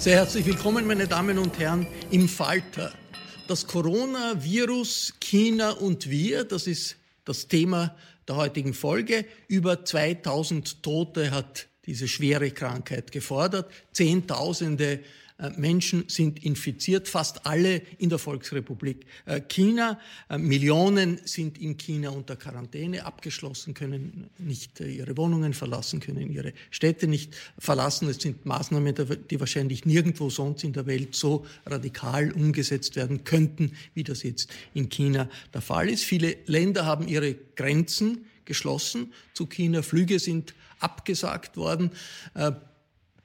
Sehr 0.00 0.16
herzlich 0.16 0.46
willkommen, 0.46 0.86
meine 0.86 1.06
Damen 1.06 1.36
und 1.36 1.58
Herren, 1.58 1.86
im 2.10 2.26
Falter. 2.26 2.90
Das 3.48 3.66
Coronavirus, 3.66 5.12
China 5.20 5.72
und 5.72 6.08
wir, 6.08 6.44
das 6.44 6.66
ist 6.66 6.96
das 7.26 7.48
Thema 7.48 7.94
der 8.26 8.36
heutigen 8.36 8.72
Folge. 8.72 9.26
Über 9.46 9.84
2000 9.84 10.82
Tote 10.82 11.32
hat 11.32 11.66
diese 11.84 12.08
schwere 12.08 12.50
Krankheit 12.50 13.12
gefordert. 13.12 13.70
Zehntausende 13.92 15.00
Menschen 15.56 16.04
sind 16.08 16.44
infiziert, 16.44 17.08
fast 17.08 17.46
alle 17.46 17.82
in 17.98 18.10
der 18.10 18.18
Volksrepublik 18.18 19.06
äh, 19.26 19.40
China. 19.40 19.98
Äh, 20.28 20.38
Millionen 20.38 21.20
sind 21.24 21.58
in 21.58 21.76
China 21.76 22.10
unter 22.10 22.36
Quarantäne 22.36 23.04
abgeschlossen, 23.06 23.74
können 23.74 24.30
nicht 24.38 24.80
ihre 24.80 25.16
Wohnungen 25.16 25.54
verlassen, 25.54 26.00
können 26.00 26.30
ihre 26.30 26.52
Städte 26.70 27.06
nicht 27.06 27.34
verlassen. 27.58 28.08
Es 28.08 28.18
sind 28.18 28.44
Maßnahmen, 28.44 28.94
die 29.30 29.40
wahrscheinlich 29.40 29.84
nirgendwo 29.84 30.30
sonst 30.30 30.64
in 30.64 30.72
der 30.72 30.86
Welt 30.86 31.14
so 31.14 31.46
radikal 31.66 32.32
umgesetzt 32.32 32.96
werden 32.96 33.24
könnten, 33.24 33.72
wie 33.94 34.04
das 34.04 34.22
jetzt 34.22 34.50
in 34.74 34.88
China 34.88 35.28
der 35.54 35.60
Fall 35.60 35.88
ist. 35.88 36.04
Viele 36.04 36.36
Länder 36.46 36.84
haben 36.86 37.08
ihre 37.08 37.34
Grenzen 37.56 38.26
geschlossen 38.44 39.12
zu 39.32 39.46
China. 39.46 39.82
Flüge 39.82 40.18
sind 40.18 40.54
abgesagt 40.80 41.56
worden. 41.56 41.90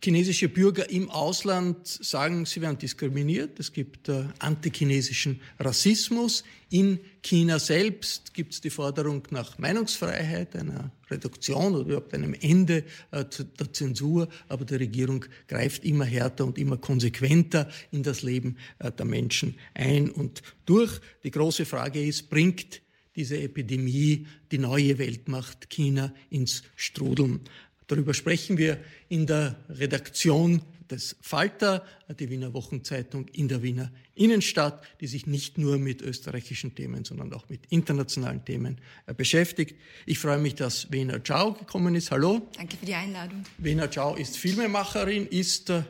Chinesische 0.03 0.49
Bürger 0.49 0.89
im 0.89 1.09
Ausland 1.09 1.87
sagen, 1.87 2.45
sie 2.45 2.61
werden 2.61 2.77
diskriminiert. 2.77 3.59
Es 3.59 3.71
gibt 3.71 4.09
äh, 4.09 4.25
antichinesischen 4.39 5.41
Rassismus. 5.59 6.43
In 6.69 6.99
China 7.21 7.59
selbst 7.59 8.33
gibt 8.33 8.53
es 8.53 8.61
die 8.61 8.69
Forderung 8.69 9.23
nach 9.31 9.57
Meinungsfreiheit, 9.57 10.55
einer 10.55 10.91
Reduktion 11.09 11.75
oder 11.75 11.85
überhaupt 11.85 12.13
einem 12.13 12.35
Ende 12.39 12.83
äh, 13.11 13.25
der 13.59 13.73
Zensur. 13.73 14.27
Aber 14.47 14.65
die 14.65 14.75
Regierung 14.75 15.25
greift 15.47 15.85
immer 15.85 16.05
härter 16.05 16.45
und 16.45 16.57
immer 16.57 16.77
konsequenter 16.77 17.69
in 17.91 18.03
das 18.03 18.21
Leben 18.21 18.57
äh, 18.79 18.91
der 18.91 19.05
Menschen 19.05 19.55
ein 19.73 20.09
und 20.11 20.41
durch. 20.65 20.99
Die 21.23 21.31
große 21.31 21.65
Frage 21.65 22.05
ist, 22.05 22.29
bringt 22.29 22.81
diese 23.15 23.39
Epidemie 23.39 24.27
die 24.51 24.57
neue 24.57 24.97
Weltmacht 24.97 25.69
China 25.69 26.13
ins 26.29 26.63
Strudeln. 26.75 27.41
Darüber 27.87 28.13
sprechen 28.13 28.57
wir 28.57 28.79
in 29.09 29.27
der 29.27 29.55
Redaktion 29.69 30.61
des 30.89 31.15
Falter, 31.21 31.85
die 32.19 32.29
Wiener 32.29 32.53
Wochenzeitung 32.53 33.27
in 33.29 33.47
der 33.47 33.63
Wiener 33.63 33.91
Innenstadt, 34.13 34.83
die 35.01 35.07
sich 35.07 35.25
nicht 35.27 35.57
nur 35.57 35.77
mit 35.77 36.01
österreichischen 36.01 36.75
Themen, 36.75 37.03
sondern 37.05 37.33
auch 37.33 37.49
mit 37.49 37.61
internationalen 37.69 38.45
Themen 38.45 38.79
äh, 39.07 39.13
beschäftigt. 39.13 39.75
Ich 40.05 40.19
freue 40.19 40.37
mich, 40.37 40.55
dass 40.55 40.91
Wena 40.91 41.23
Zhao 41.23 41.53
gekommen 41.53 41.95
ist. 41.95 42.11
Hallo. 42.11 42.47
Danke 42.55 42.77
für 42.77 42.85
die 42.85 42.93
Einladung. 42.93 43.43
Wena 43.57 43.89
Zhao 43.89 44.15
ist 44.15 44.37
Filmemacherin, 44.37 45.27
ist 45.27 45.69
äh, 45.69 45.83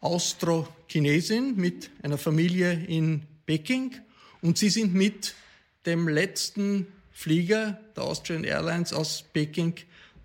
Austro-Chinesin 0.00 1.56
mit 1.56 1.90
einer 2.02 2.18
Familie 2.18 2.72
in 2.72 3.22
Peking 3.46 3.94
und 4.42 4.58
Sie 4.58 4.68
sind 4.68 4.94
mit 4.94 5.34
dem 5.86 6.08
letzten 6.08 6.86
Flieger 7.12 7.80
der 7.96 8.04
Austrian 8.04 8.44
Airlines 8.44 8.92
aus 8.92 9.24
Peking 9.32 9.74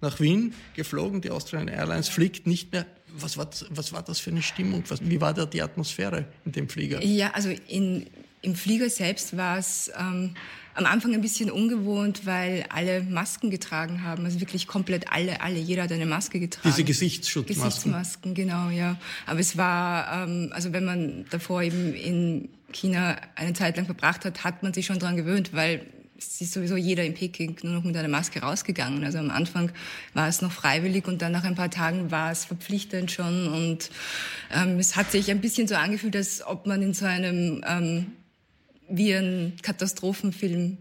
nach 0.02 0.20
Wien 0.20 0.54
geflogen. 0.76 1.22
Die 1.22 1.30
Austrian 1.30 1.68
Airlines 1.68 2.10
fliegt 2.10 2.48
nicht 2.48 2.72
mehr. 2.72 2.86
Was 3.18 3.38
war, 3.38 3.50
was 3.70 3.92
war 3.92 4.04
das 4.04 4.20
für 4.20 4.30
eine 4.30 4.42
Stimmung? 4.42 4.84
Was, 4.88 5.02
wie 5.02 5.20
war 5.20 5.34
da 5.34 5.46
die 5.46 5.62
Atmosphäre 5.62 6.26
in 6.46 6.52
dem 6.52 6.70
Flieger? 6.70 7.04
Ja, 7.04 7.32
also 7.32 7.50
in, 7.68 8.06
im 8.42 8.56
Flieger 8.56 8.90
selbst 8.90 9.36
war 9.36 9.58
es 9.58 9.92
ähm, 9.98 10.36
am 10.76 10.86
Anfang 10.86 11.14
ein 11.14 11.22
bisschen 11.22 11.52
ungewohnt, 11.52 12.26
weil 12.26 12.66
alle 12.70 13.02
Masken 13.04 13.50
getragen 13.50 14.04
haben. 14.04 14.26
Also 14.26 14.40
wirklich 14.40 14.68
komplett 14.68 15.12
alle, 15.12 15.42
alle. 15.42 15.60
Jeder 15.60 15.84
hat 15.84 15.92
eine 15.92 16.06
Maske 16.06 16.40
getragen. 16.40 16.70
Diese 16.70 16.84
Gesichtsschutzmasken. 16.84 17.64
Gesichtsmasken, 17.64 18.34
genau, 18.34 18.70
ja. 18.70 18.98
Aber 19.26 19.40
es 19.40 19.58
war, 19.58 20.24
ähm, 20.24 20.50
also 20.54 20.72
wenn 20.72 20.86
man 20.86 21.26
davor 21.32 21.64
eben 21.64 21.94
in 21.94 22.50
China 22.72 23.18
eine 23.36 23.54
Zeit 23.54 23.76
lang 23.78 23.88
verbracht 23.88 24.24
hat, 24.26 24.44
hat 24.44 24.64
man 24.64 24.74
sich 24.74 24.86
schon 24.86 25.00
daran 25.00 25.18
gewöhnt, 25.18 25.54
weil 25.54 25.86
es 26.20 26.42
ist 26.42 26.54
sowieso 26.54 26.76
jeder 26.76 27.06
in 27.06 27.14
Peking 27.14 27.56
nur 27.64 27.74
noch 27.74 27.84
mit 27.84 27.96
einer 27.96 28.08
Maske 28.08 28.42
rausgegangen. 28.42 29.04
Also 29.04 29.20
am 29.20 29.32
Anfang 29.32 29.72
war 30.14 30.28
es 30.28 30.42
noch 30.42 30.52
freiwillig 30.52 31.08
und 31.08 31.22
dann 31.22 31.32
nach 31.32 31.46
ein 31.46 31.56
paar 31.56 31.72
Tagen 31.72 32.12
war 32.12 32.32
es 32.32 32.46
verpflichtend 32.46 33.12
schon. 33.12 33.48
Und 33.48 33.90
ähm, 34.54 34.80
es 34.80 34.96
hat 34.96 35.12
sich 35.12 35.32
ein 35.32 35.42
bisschen 35.42 35.68
so 35.68 35.76
angefühlt, 35.76 36.16
als 36.16 36.46
ob 36.46 36.66
man 36.68 36.82
in 36.82 36.94
so 36.94 37.06
einem 37.06 37.64
ähm, 37.66 38.08
wie 38.90 39.14
ein 39.14 39.54
Katastrophenfilm 39.62 40.78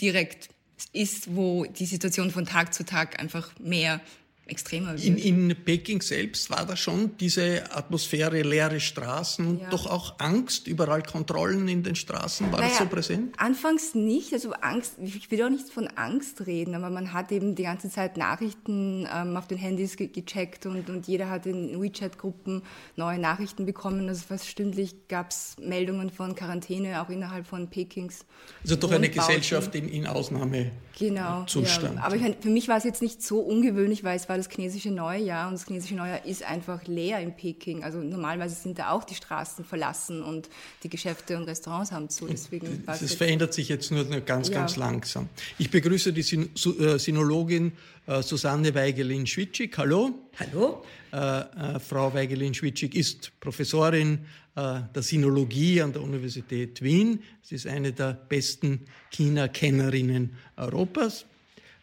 direkt 0.00 0.50
ist, 0.92 1.34
wo 1.34 1.64
die 1.64 1.86
Situation 1.86 2.30
von 2.30 2.44
Tag 2.44 2.74
zu 2.74 2.84
Tag 2.84 3.18
einfach 3.20 3.50
mehr 3.58 4.00
extremer 4.46 4.92
wird. 4.92 5.04
In, 5.04 5.16
in 5.16 5.56
Peking 5.64 6.00
selbst 6.00 6.50
war 6.50 6.64
da 6.64 6.76
schon 6.76 7.16
diese 7.18 7.64
Atmosphäre, 7.74 8.42
leere 8.42 8.80
Straßen, 8.80 9.60
ja. 9.60 9.70
doch 9.70 9.86
auch 9.86 10.14
Angst, 10.18 10.68
überall 10.68 11.02
Kontrollen 11.02 11.66
in 11.68 11.82
den 11.82 11.96
Straßen, 11.96 12.52
war 12.52 12.60
naja, 12.60 12.70
das 12.70 12.78
so 12.78 12.86
präsent? 12.86 13.34
Anfangs 13.38 13.94
nicht, 13.94 14.32
also 14.32 14.52
Angst, 14.52 14.94
ich 15.02 15.30
will 15.30 15.42
auch 15.42 15.50
nicht 15.50 15.68
von 15.70 15.88
Angst 15.88 16.46
reden, 16.46 16.74
aber 16.74 16.90
man 16.90 17.12
hat 17.12 17.32
eben 17.32 17.54
die 17.56 17.64
ganze 17.64 17.90
Zeit 17.90 18.16
Nachrichten 18.16 19.08
ähm, 19.12 19.36
auf 19.36 19.48
den 19.48 19.58
Handys 19.58 19.96
ge 19.96 20.06
gecheckt 20.06 20.66
und, 20.66 20.88
und 20.88 21.08
jeder 21.08 21.28
hat 21.28 21.46
in 21.46 21.80
WeChat-Gruppen 21.80 22.62
neue 22.94 23.18
Nachrichten 23.18 23.66
bekommen. 23.66 24.08
Also 24.08 24.24
fast 24.28 24.46
stündlich 24.46 25.08
gab 25.08 25.30
es 25.30 25.56
Meldungen 25.60 26.10
von 26.10 26.36
Quarantäne, 26.36 27.02
auch 27.02 27.10
innerhalb 27.10 27.46
von 27.46 27.68
Pekings. 27.68 28.24
Also 28.62 28.76
doch 28.76 28.92
eine 28.92 29.08
Gesellschaft 29.08 29.74
in, 29.74 29.88
in 29.88 30.06
Ausnahmezustand. 30.06 30.72
Genau, 30.98 31.44
ja. 31.48 32.02
aber 32.02 32.16
ich, 32.16 32.36
für 32.40 32.48
mich 32.48 32.68
war 32.68 32.76
es 32.76 32.84
jetzt 32.84 33.02
nicht 33.02 33.22
so 33.22 33.40
ungewöhnlich, 33.40 34.04
weil 34.04 34.16
es 34.16 34.28
war 34.28 34.35
das 34.36 34.48
chinesische 34.48 34.90
Neujahr 34.90 35.48
und 35.48 35.54
das 35.54 35.66
chinesische 35.66 35.94
Neujahr 35.94 36.24
ist 36.24 36.42
einfach 36.42 36.86
leer 36.86 37.20
in 37.20 37.34
Peking. 37.34 37.84
Also 37.84 37.98
normalerweise 37.98 38.54
sind 38.54 38.78
da 38.78 38.90
auch 38.90 39.04
die 39.04 39.14
Straßen 39.14 39.64
verlassen 39.64 40.22
und 40.22 40.48
die 40.82 40.88
Geschäfte 40.88 41.36
und 41.36 41.44
Restaurants 41.44 41.92
haben 41.92 42.08
zu. 42.08 42.26
Deswegen 42.26 42.84
das 42.86 43.14
verändert 43.14 43.54
sich 43.54 43.68
jetzt 43.68 43.90
nur 43.90 44.04
ganz, 44.20 44.48
ja. 44.48 44.54
ganz 44.54 44.76
langsam. 44.76 45.28
Ich 45.58 45.70
begrüße 45.70 46.12
die 46.12 46.22
Sin 46.22 46.50
äh, 46.54 46.98
Sinologin 46.98 47.72
äh, 48.06 48.22
Susanne 48.22 48.74
Weigelin-Schwitschig. 48.74 49.76
Hallo. 49.76 50.14
Hallo. 50.38 50.82
Äh, 51.12 51.16
äh, 51.16 51.80
Frau 51.80 52.12
Weigelin-Schwitschig 52.12 52.94
ist 52.94 53.32
Professorin 53.40 54.20
äh, 54.54 54.80
der 54.94 55.02
Sinologie 55.02 55.82
an 55.82 55.92
der 55.92 56.02
Universität 56.02 56.82
Wien. 56.82 57.22
Sie 57.42 57.54
ist 57.54 57.66
eine 57.66 57.92
der 57.92 58.12
besten 58.14 58.86
China-Kennerinnen 59.10 60.34
Europas. 60.56 61.26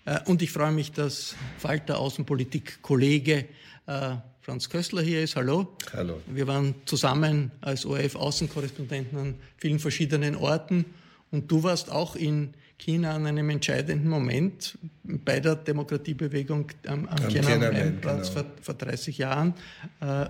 Äh, 0.06 0.20
und 0.26 0.42
ich 0.42 0.52
freue 0.52 0.72
mich, 0.72 0.92
dass 0.92 1.36
Falter 1.58 2.00
Außenpolitik-Kollege 2.00 3.46
äh, 3.88 4.16
Franz 4.42 4.70
Köstler 4.70 5.02
hier 5.02 5.24
ist. 5.24 5.36
Hallo. 5.36 5.76
Hallo. 5.94 6.22
Wir 6.28 6.48
waren 6.48 6.76
zusammen 6.86 7.52
als 7.62 7.86
ORF-Außenkorrespondenten 7.86 9.18
an 9.18 9.36
vielen 9.58 9.80
verschiedenen 9.80 10.36
Orten. 10.36 10.86
Und 11.32 11.50
du 11.50 11.64
warst 11.64 11.90
auch 11.90 12.16
in 12.16 12.54
China 12.78 13.16
an 13.16 13.26
einem 13.26 13.50
entscheidenden 13.50 14.10
Moment 14.10 14.78
bei 15.04 15.40
der 15.40 15.56
Demokratiebewegung 15.56 16.72
am, 16.88 17.06
am, 17.06 17.24
am 17.24 17.30
Tiananmen-Platz 17.30 18.30
genau. 18.30 18.44
vor, 18.44 18.52
vor 18.62 18.74
30 18.74 19.18
Jahren. 19.18 19.54
Äh, 20.02 20.26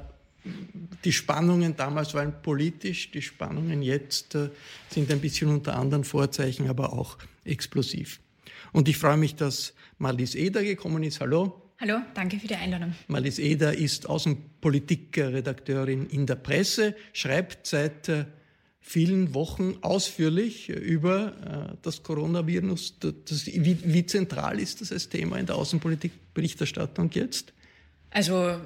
die 1.03 1.13
Spannungen 1.13 1.75
damals 1.75 2.13
waren 2.13 2.33
politisch, 2.41 3.11
die 3.11 3.21
Spannungen 3.21 3.81
jetzt 3.81 4.37
sind 4.89 5.09
ein 5.09 5.21
bisschen 5.21 5.47
unter 5.47 5.77
anderen 5.77 6.03
Vorzeichen, 6.03 6.69
aber 6.69 6.91
auch 6.91 7.17
explosiv. 7.45 8.19
Und 8.71 8.87
ich 8.87 8.97
freue 8.97 9.17
mich, 9.17 9.35
dass 9.35 9.73
Marlies 9.97 10.35
Eder 10.35 10.63
gekommen 10.63 11.03
ist. 11.03 11.19
Hallo. 11.19 11.59
Hallo, 11.79 11.99
danke 12.13 12.39
für 12.39 12.47
die 12.47 12.55
Einladung. 12.55 12.93
Marlies 13.07 13.39
Eder 13.39 13.77
ist 13.77 14.07
Außenpolitikredakteurin 14.07 16.07
in 16.07 16.25
der 16.25 16.35
Presse, 16.35 16.95
schreibt 17.11 17.67
seit 17.67 18.07
äh, 18.07 18.25
vielen 18.79 19.33
Wochen 19.33 19.77
ausführlich 19.81 20.69
über 20.69 21.73
äh, 21.73 21.77
das 21.81 22.03
Coronavirus. 22.03 22.99
Das, 22.99 23.47
wie, 23.47 23.77
wie 23.83 24.05
zentral 24.05 24.59
ist 24.59 24.81
das 24.81 24.91
als 24.91 25.09
Thema 25.09 25.37
in 25.37 25.45
der 25.45 25.55
Außenpolitikberichterstattung 25.55 27.09
jetzt? 27.13 27.53
Also 28.11 28.59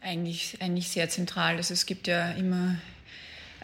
eigentlich, 0.00 0.56
eigentlich 0.60 0.88
sehr 0.88 1.08
zentral. 1.08 1.56
Also 1.56 1.74
es 1.74 1.86
gibt 1.86 2.08
ja 2.08 2.32
immer 2.32 2.72
äh, 2.72 2.91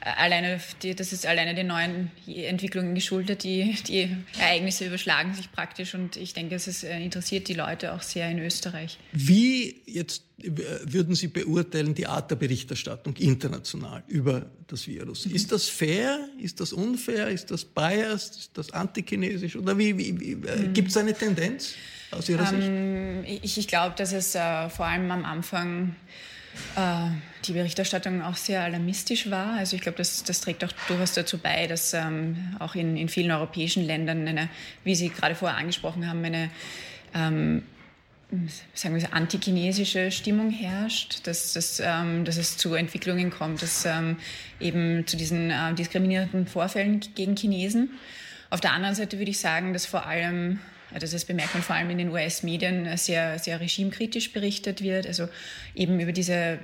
alleine, 0.00 0.60
die, 0.82 0.94
das 0.94 1.12
ist 1.12 1.26
alleine 1.26 1.54
den 1.54 1.68
neuen 1.68 2.10
Entwicklungen 2.26 2.94
geschuldet. 2.94 3.44
Die, 3.44 3.74
die 3.86 4.08
Ereignisse 4.38 4.86
überschlagen 4.86 5.34
sich 5.34 5.50
praktisch 5.52 5.94
und 5.94 6.16
ich 6.16 6.34
denke, 6.34 6.54
es 6.54 6.82
äh, 6.82 6.98
interessiert 7.00 7.48
die 7.48 7.54
Leute 7.54 7.92
auch 7.92 8.02
sehr 8.02 8.30
in 8.30 8.38
Österreich. 8.38 8.98
Wie 9.12 9.80
jetzt 9.86 10.22
äh, 10.42 10.50
würden 10.84 11.14
Sie 11.14 11.28
beurteilen 11.28 11.94
die 11.94 12.06
Art 12.06 12.30
der 12.30 12.36
Berichterstattung 12.36 13.16
international 13.16 14.02
über 14.06 14.46
das 14.66 14.86
Virus? 14.86 15.26
Mhm. 15.26 15.34
Ist 15.34 15.52
das 15.52 15.68
fair? 15.68 16.28
Ist 16.40 16.60
das 16.60 16.72
unfair? 16.72 17.28
Ist 17.28 17.50
das 17.50 17.64
biased? 17.64 18.36
Ist 18.36 18.50
das 18.54 18.72
antichinesisch? 18.72 19.56
Oder 19.56 19.76
wie, 19.78 19.96
wie, 19.98 20.20
wie 20.20 20.34
mhm. 20.34 20.72
gibt 20.72 20.90
es 20.90 20.96
eine 20.96 21.14
Tendenz 21.14 21.74
aus 22.10 22.28
Ihrer 22.28 22.52
ähm, 22.52 23.24
Sicht? 23.24 23.44
Ich, 23.44 23.58
ich 23.58 23.68
glaube, 23.68 23.94
dass 23.96 24.12
es 24.12 24.34
äh, 24.34 24.68
vor 24.68 24.86
allem 24.86 25.10
am 25.10 25.24
Anfang 25.24 25.88
äh, 25.90 26.37
die 27.44 27.52
Berichterstattung 27.52 28.22
auch 28.22 28.36
sehr 28.36 28.62
alarmistisch 28.62 29.30
war. 29.30 29.54
Also 29.54 29.74
ich 29.76 29.82
glaube, 29.82 29.98
das, 29.98 30.22
das, 30.22 30.40
trägt 30.40 30.64
auch 30.64 30.72
durchaus 30.86 31.12
dazu 31.12 31.38
bei, 31.38 31.66
dass 31.66 31.92
ähm, 31.94 32.56
auch 32.58 32.74
in, 32.74 32.96
in, 32.96 33.08
vielen 33.08 33.30
europäischen 33.30 33.84
Ländern 33.84 34.28
eine, 34.28 34.48
wie 34.84 34.94
Sie 34.94 35.08
gerade 35.08 35.34
vorher 35.34 35.58
angesprochen 35.58 36.08
haben, 36.08 36.24
eine 36.24 36.50
ähm, 37.14 37.62
sagen 38.74 38.94
wir 38.94 39.00
so, 39.00 39.08
antichinesische 39.08 40.10
Stimmung 40.10 40.50
herrscht, 40.50 41.26
dass, 41.26 41.54
dass, 41.54 41.80
ähm, 41.80 42.24
dass 42.24 42.36
es 42.36 42.56
zu 42.58 42.74
Entwicklungen 42.74 43.30
kommt, 43.30 43.62
dass 43.62 43.86
ähm, 43.86 44.16
eben 44.60 45.06
zu 45.06 45.16
diesen 45.16 45.50
äh, 45.50 45.74
diskriminierenden 45.74 46.46
Vorfällen 46.46 47.00
gegen 47.14 47.36
Chinesen. 47.36 47.90
Auf 48.50 48.60
der 48.60 48.72
anderen 48.72 48.94
Seite 48.94 49.18
würde 49.18 49.30
ich 49.30 49.40
sagen, 49.40 49.72
dass 49.72 49.86
vor 49.86 50.06
allem 50.06 50.60
also 50.92 51.06
das 51.06 51.24
bemerkt 51.24 51.54
man 51.54 51.62
vor 51.62 51.76
allem 51.76 51.90
in 51.90 51.98
den 51.98 52.10
US-Medien, 52.10 52.96
sehr, 52.96 53.38
sehr 53.38 53.60
regimekritisch 53.60 54.32
berichtet 54.32 54.82
wird. 54.82 55.06
Also 55.06 55.28
eben 55.74 56.00
über 56.00 56.12
diese 56.12 56.32
äh, 56.32 56.58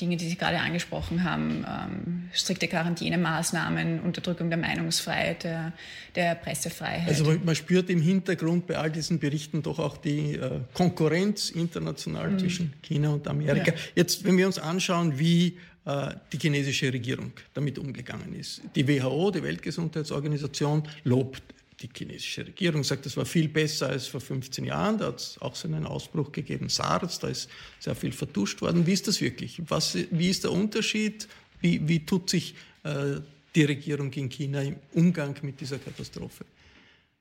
Dinge, 0.00 0.16
die 0.16 0.28
Sie 0.28 0.36
gerade 0.36 0.58
angesprochen 0.58 1.22
haben, 1.22 1.64
ähm, 1.66 2.28
strikte 2.32 2.66
Quarantänemaßnahmen, 2.66 4.00
Unterdrückung 4.00 4.50
der 4.50 4.58
Meinungsfreiheit, 4.58 5.44
der, 5.44 5.72
der 6.14 6.34
Pressefreiheit. 6.34 7.08
Also 7.08 7.24
man, 7.24 7.44
man, 7.44 7.54
spürt 7.54 7.88
im 7.90 8.02
Hintergrund 8.02 8.66
bei 8.66 8.76
all 8.76 8.90
diesen 8.90 9.18
Berichten 9.18 9.62
doch 9.62 9.78
auch 9.78 9.96
die 9.96 10.34
äh, 10.34 10.60
Konkurrenz 10.74 11.50
international 11.50 12.30
mhm. 12.30 12.38
zwischen 12.38 12.72
China 12.82 13.10
und 13.10 13.28
Amerika. 13.28 13.72
Ja. 13.72 13.78
Jetzt, 13.94 14.24
wenn 14.24 14.36
wir 14.36 14.46
uns 14.46 14.58
anschauen, 14.58 15.18
wie 15.18 15.56
äh, 15.86 16.14
die 16.32 16.38
chinesische 16.38 16.92
Regierung 16.92 17.32
damit 17.54 17.78
umgegangen 17.78 18.34
ist. 18.34 18.60
Die 18.74 18.86
WHO, 18.86 19.30
die 19.30 19.42
Weltgesundheitsorganisation, 19.42 20.82
lobt 21.04 21.42
die 21.80 21.88
chinesische 21.96 22.46
Regierung 22.46 22.84
sagt, 22.84 23.06
das 23.06 23.16
war 23.16 23.24
viel 23.24 23.48
besser 23.48 23.88
als 23.88 24.06
vor 24.06 24.20
15 24.20 24.64
Jahren. 24.64 24.98
Da 24.98 25.06
hat 25.06 25.20
es 25.20 25.38
auch 25.40 25.54
so 25.54 25.66
einen 25.66 25.86
Ausbruch 25.86 26.30
gegeben, 26.32 26.68
SARS, 26.68 27.18
da 27.18 27.28
ist 27.28 27.48
sehr 27.78 27.94
viel 27.94 28.12
vertuscht 28.12 28.60
worden. 28.60 28.86
Wie 28.86 28.92
ist 28.92 29.08
das 29.08 29.20
wirklich? 29.20 29.62
Was, 29.68 29.96
wie 30.10 30.28
ist 30.28 30.44
der 30.44 30.52
Unterschied? 30.52 31.28
Wie, 31.60 31.86
wie 31.88 32.04
tut 32.04 32.30
sich 32.30 32.54
äh, 32.84 33.20
die 33.54 33.64
Regierung 33.64 34.12
in 34.12 34.28
China 34.28 34.62
im 34.62 34.76
Umgang 34.94 35.34
mit 35.42 35.60
dieser 35.60 35.78
Katastrophe? 35.78 36.44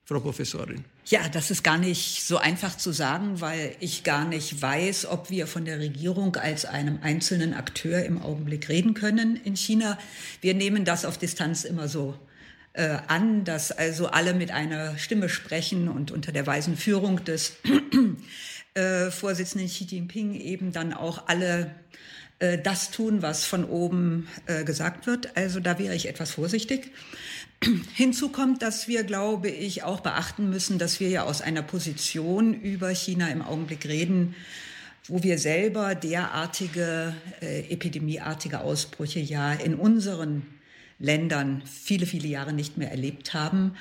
Frau 0.10 0.20
Professorin. 0.20 0.84
Ja, 1.06 1.30
das 1.30 1.52
ist 1.52 1.64
gar 1.64 1.78
nicht 1.78 2.24
so 2.26 2.40
einfach 2.40 2.76
zu 2.76 2.92
sagen, 2.92 3.42
weil 3.42 3.76
ich 3.80 4.04
gar 4.04 4.26
nicht 4.26 4.60
weiß, 4.60 5.06
ob 5.06 5.30
wir 5.30 5.46
von 5.46 5.66
der 5.66 5.78
Regierung 5.78 6.36
als 6.36 6.66
einem 6.66 6.98
einzelnen 7.04 7.54
Akteur 7.54 8.04
im 8.06 8.20
Augenblick 8.20 8.70
reden 8.70 8.96
können 8.96 9.36
in 9.36 9.56
China. 9.56 10.00
Wir 10.42 10.56
nehmen 10.56 10.84
das 10.84 11.06
auf 11.06 11.20
Distanz 11.20 11.64
immer 11.64 11.88
so 11.88 12.18
äh, 12.80 12.98
an, 13.08 13.44
dass 13.44 13.74
also 13.74 14.08
alle 14.08 14.34
mit 14.34 14.52
einer 14.52 14.98
Stimme 14.98 15.28
sprechen 15.28 15.90
und 15.90 16.12
unter 16.12 16.32
der 16.32 16.48
weisen 16.48 16.78
Führung 16.78 17.26
des 17.26 17.58
äh, 18.74 19.12
Vorsitzenden 19.12 19.68
Xi 19.68 19.84
Jinping 19.84 20.34
eben 20.34 20.72
dann 20.72 20.94
auch 20.94 21.28
alle 21.28 21.72
äh, 22.40 22.58
das 22.58 22.90
tun, 22.90 23.22
was 23.22 23.44
von 23.44 23.66
oben 23.66 24.30
äh, 24.46 24.64
gesagt 24.64 25.08
wird. 25.08 25.36
Also 25.36 25.60
da 25.60 25.78
wäre 25.78 25.94
ich 25.94 26.08
etwas 26.08 26.32
vorsichtig. 26.32 26.92
Hinzu 27.96 28.30
kommt, 28.30 28.62
dass 28.62 28.88
wir, 28.88 29.04
glaube 29.04 29.50
ich, 29.50 29.84
auch 29.84 30.00
beachten 30.00 30.50
müssen, 30.50 30.80
dass 30.80 31.02
wir 31.02 31.10
ja 31.10 31.24
aus 31.24 31.42
einer 31.42 31.64
Position 31.64 32.54
über 32.54 32.92
China 32.92 33.28
im 33.28 33.42
Augenblick 33.42 33.86
reden, 33.88 34.36
wo 35.10 35.22
wir 35.22 35.38
selber 35.38 35.96
derartige 35.96 37.14
äh, 37.42 37.70
epidemieartige 37.70 38.62
Ausbrüche 38.62 39.20
ja 39.20 39.52
in 39.52 39.76
unseren 39.76 40.44
Ländern 41.00 41.64
viele, 41.66 42.06
viele 42.06 42.28
Jahre 42.28 42.54
nicht 42.54 42.78
mehr 42.78 42.92
erlebt 42.92 43.34
haben. 43.34 43.76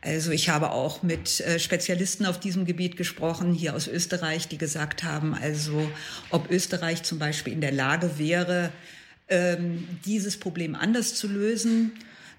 Also 0.00 0.32
ich 0.32 0.50
habe 0.50 0.72
auch 0.72 1.02
mit 1.02 1.40
äh, 1.40 1.58
Spezialisten 1.58 2.26
auf 2.26 2.38
diesem 2.38 2.66
Gebiet 2.66 2.96
gesprochen, 2.96 3.54
hier 3.54 3.74
aus 3.74 3.88
Österreich, 3.88 4.48
die 4.48 4.58
gesagt 4.58 5.02
haben, 5.02 5.34
also 5.34 5.88
ob 6.30 6.50
Österreich 6.50 7.04
zum 7.04 7.18
Beispiel 7.18 7.54
in 7.54 7.62
der 7.62 7.72
Lage 7.72 8.18
wäre, 8.18 8.70
ähm, 9.28 9.88
dieses 10.04 10.38
Problem 10.38 10.74
anders 10.74 11.14
zu 11.14 11.26
lösen 11.26 11.92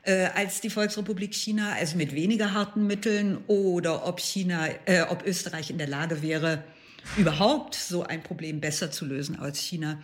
äh, 0.04 0.28
als 0.36 0.62
die 0.62 0.70
Volksrepublik 0.70 1.34
China, 1.34 1.74
also 1.74 1.98
mit 1.98 2.14
weniger 2.14 2.54
harten 2.54 2.86
Mitteln, 2.86 3.40
oder 3.48 4.06
ob 4.06 4.20
China, 4.20 4.68
äh, 4.86 5.02
ob 5.10 5.26
Österreich 5.26 5.72
in 5.72 5.80
der 5.80 5.88
Lage 5.88 6.22
wäre, 6.22 6.64
überhaupt 7.18 7.74
so 7.74 8.04
ein 8.04 8.22
Problem 8.22 8.62
besser 8.62 8.92
zu 8.92 9.06
lösen 9.06 9.40
als 9.40 9.60
China 9.60 9.98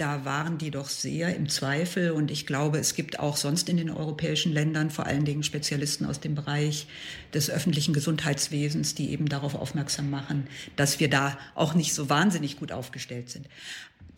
da 0.00 0.24
waren 0.24 0.56
die 0.56 0.70
doch 0.70 0.88
sehr 0.88 1.36
im 1.36 1.48
Zweifel. 1.48 2.12
Und 2.12 2.30
ich 2.30 2.46
glaube, 2.46 2.78
es 2.78 2.94
gibt 2.94 3.18
auch 3.18 3.36
sonst 3.36 3.68
in 3.68 3.76
den 3.76 3.90
europäischen 3.90 4.52
Ländern 4.52 4.90
vor 4.90 5.06
allen 5.06 5.26
Dingen 5.26 5.42
Spezialisten 5.42 6.06
aus 6.06 6.20
dem 6.20 6.34
Bereich 6.34 6.86
des 7.34 7.50
öffentlichen 7.50 7.92
Gesundheitswesens, 7.92 8.94
die 8.94 9.10
eben 9.10 9.28
darauf 9.28 9.54
aufmerksam 9.54 10.08
machen, 10.08 10.46
dass 10.76 11.00
wir 11.00 11.10
da 11.10 11.38
auch 11.54 11.74
nicht 11.74 11.92
so 11.92 12.08
wahnsinnig 12.08 12.58
gut 12.58 12.72
aufgestellt 12.72 13.28
sind. 13.28 13.46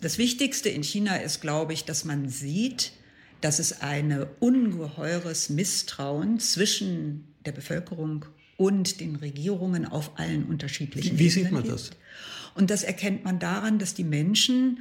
Das 0.01 0.19
Wichtigste 0.19 0.69
in 0.69 0.85
China 0.85 1.17
ist, 1.17 1.41
glaube 1.41 1.73
ich, 1.73 1.85
dass 1.85 2.05
man 2.05 2.29
sieht, 2.29 2.93
dass 3.41 3.59
es 3.59 3.81
ein 3.81 4.25
ungeheures 4.39 5.49
Misstrauen 5.49 6.39
zwischen 6.39 7.25
der 7.45 7.53
Bevölkerung 7.53 8.25
und 8.57 9.01
den 9.01 9.17
Regierungen 9.17 9.85
auf 9.85 10.19
allen 10.21 10.45
unterschiedlichen 10.45 11.19
Wie, 11.19 11.25
wie 11.25 11.31
sieht 11.31 11.51
man 11.51 11.67
das? 11.67 11.91
Und 12.55 12.71
das 12.71 12.85
erkennt 12.85 13.25
man 13.25 13.41
daran, 13.41 13.81
dass 13.81 13.95
die 13.95 14.05
Menschen 14.05 14.79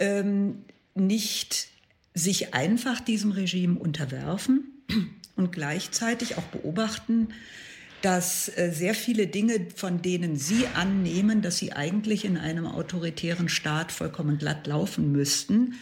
ähm, 0.00 0.64
nicht 0.94 1.68
sich 2.12 2.54
einfach 2.54 3.00
diesem 3.00 3.30
Regime 3.30 3.78
unterwerfen 3.78 4.64
und 5.36 5.52
gleichzeitig 5.52 6.36
auch 6.36 6.42
beobachten, 6.44 7.28
dass 8.02 8.48
äh, 8.56 8.70
sehr 8.72 8.94
viele 8.94 9.26
Dinge, 9.26 9.66
von 9.74 10.02
denen 10.02 10.36
Sie 10.36 10.66
annehmen, 10.74 11.42
dass 11.42 11.58
sie 11.58 11.72
eigentlich 11.72 12.24
in 12.24 12.36
einem 12.36 12.66
autoritären 12.66 13.48
Staat 13.48 13.92
vollkommen 13.92 14.38
glatt 14.38 14.66
laufen 14.66 15.12
müssten, 15.12 15.74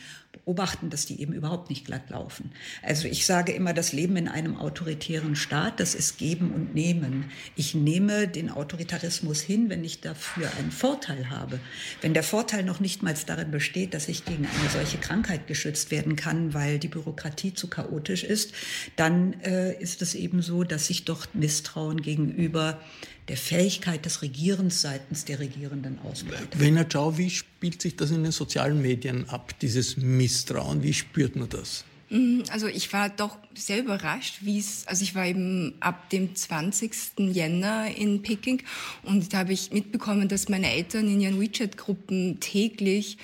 beobachten, 0.45 0.91
dass 0.91 1.07
die 1.07 1.21
eben 1.21 1.33
überhaupt 1.33 1.71
nicht 1.71 1.85
glatt 1.85 2.11
laufen. 2.11 2.53
Also 2.83 3.09
ich 3.09 3.27
sage 3.27 3.53
immer, 3.53 3.73
das 3.73 3.93
Leben 3.93 4.17
in 4.17 4.29
einem 4.29 4.57
autoritären 4.57 5.37
Staat, 5.37 5.81
das 5.81 5.95
ist 5.95 6.19
Geben 6.19 6.53
und 6.53 6.75
Nehmen. 6.75 7.31
Ich 7.57 7.75
nehme 7.75 8.29
den 8.29 8.51
Autoritarismus 8.51 9.41
hin, 9.41 9.69
wenn 9.69 9.85
ich 9.85 10.01
dafür 10.01 10.51
einen 10.59 10.71
Vorteil 10.71 11.31
habe. 11.31 11.61
Wenn 12.01 12.15
der 12.15 12.23
Vorteil 12.23 12.65
noch 12.65 12.81
nicht 12.81 13.03
mal 13.03 13.15
darin 13.27 13.51
besteht, 13.51 13.95
dass 13.95 14.09
ich 14.09 14.25
gegen 14.25 14.47
eine 14.47 14.71
solche 14.71 14.99
Krankheit 14.99 15.47
geschützt 15.47 15.91
werden 15.91 16.17
kann, 16.17 16.55
weil 16.55 16.79
die 16.79 16.89
Bürokratie 16.89 17.55
zu 17.55 17.69
chaotisch 17.69 18.25
ist, 18.25 18.53
dann 18.97 19.35
äh, 19.41 19.73
ist 19.81 20.03
es 20.03 20.15
eben 20.15 20.43
so, 20.43 20.65
dass 20.65 20.87
sich 20.87 21.05
dort 21.05 21.35
Misstrauen 21.35 22.01
gegenüber 22.03 22.81
der 23.29 23.37
Fähigkeit 23.37 24.05
des 24.05 24.23
Regierens 24.23 24.81
seitens 24.81 25.25
der 25.25 25.39
Regierenden 25.39 25.99
ausbreitet. 26.01 26.59
Wenn 26.59 26.77
er 26.77 26.89
Ciao, 26.89 27.19
wie 27.19 27.31
spielt 27.31 27.83
sich 27.83 27.97
das 27.97 28.11
in 28.11 28.23
den 28.23 28.33
sozialen 28.33 28.81
Medien 28.81 29.29
ab, 29.29 29.59
dieses 29.61 29.97
Misstrauen? 29.97 30.83
Wie 30.83 30.95
spürt 30.95 31.37
man 31.37 31.49
das? 31.49 31.85
Mm, 32.11 32.41
also 32.51 32.67
ich 32.67 32.91
war 32.93 33.11
doch 33.11 33.37
sehr 33.55 33.81
überrascht, 33.81 34.39
wie 34.41 34.59
es, 34.59 34.87
also 34.87 35.03
ich 35.03 35.15
war 35.15 35.27
eben 35.27 35.75
ab 35.81 36.09
dem 36.11 36.35
20. 36.35 36.91
Jänner 37.19 37.95
in 37.95 38.23
Peking 38.23 38.63
und 39.03 39.33
da 39.33 39.39
habe 39.39 39.53
ich 39.53 39.73
mitbekommen, 39.73 40.29
dass 40.29 40.49
meine 40.49 40.73
Eltern 40.73 41.07
in 41.07 41.21
ihren 41.21 41.41
WeChat-Gruppen 41.41 42.41
täglich 42.41 43.19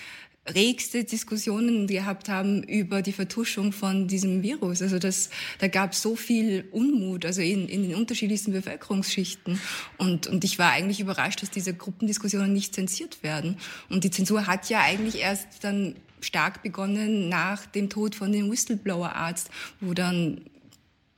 regste 0.46 1.04
Diskussionen 1.04 1.86
gehabt 1.86 2.28
haben 2.28 2.62
über 2.62 3.00
die 3.00 3.12
Vertuschung 3.12 3.72
von 3.72 4.08
diesem 4.08 4.42
Virus. 4.42 4.82
Also 4.82 4.98
das, 4.98 5.30
da 5.58 5.68
gab 5.68 5.92
es 5.92 6.02
so 6.02 6.16
viel 6.16 6.66
Unmut, 6.70 7.24
also 7.24 7.40
in, 7.40 7.68
in 7.68 7.82
den 7.82 7.94
unterschiedlichsten 7.94 8.52
Bevölkerungsschichten. 8.52 9.58
Und, 9.96 10.26
und 10.26 10.44
ich 10.44 10.58
war 10.58 10.72
eigentlich 10.72 11.00
überrascht, 11.00 11.42
dass 11.42 11.50
diese 11.50 11.72
Gruppendiskussionen 11.72 12.52
nicht 12.52 12.74
zensiert 12.74 13.22
werden. 13.22 13.56
Und 13.88 14.04
die 14.04 14.10
Zensur 14.10 14.46
hat 14.46 14.68
ja 14.68 14.82
eigentlich 14.82 15.20
erst 15.20 15.64
dann 15.64 15.96
stark 16.20 16.62
begonnen 16.62 17.28
nach 17.28 17.64
dem 17.66 17.88
Tod 17.88 18.14
von 18.14 18.32
dem 18.32 18.50
Whistleblower-Arzt, 18.50 19.50
wo 19.80 19.94
dann 19.94 20.42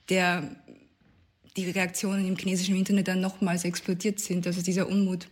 der, 0.08 0.48
die 1.56 1.70
Reaktionen 1.70 2.28
im 2.28 2.36
chinesischen 2.36 2.76
Internet 2.76 3.08
dann 3.08 3.20
nochmals 3.20 3.64
explodiert 3.64 4.20
sind, 4.20 4.46
also 4.46 4.62
dieser 4.62 4.88
Unmut. 4.88 5.26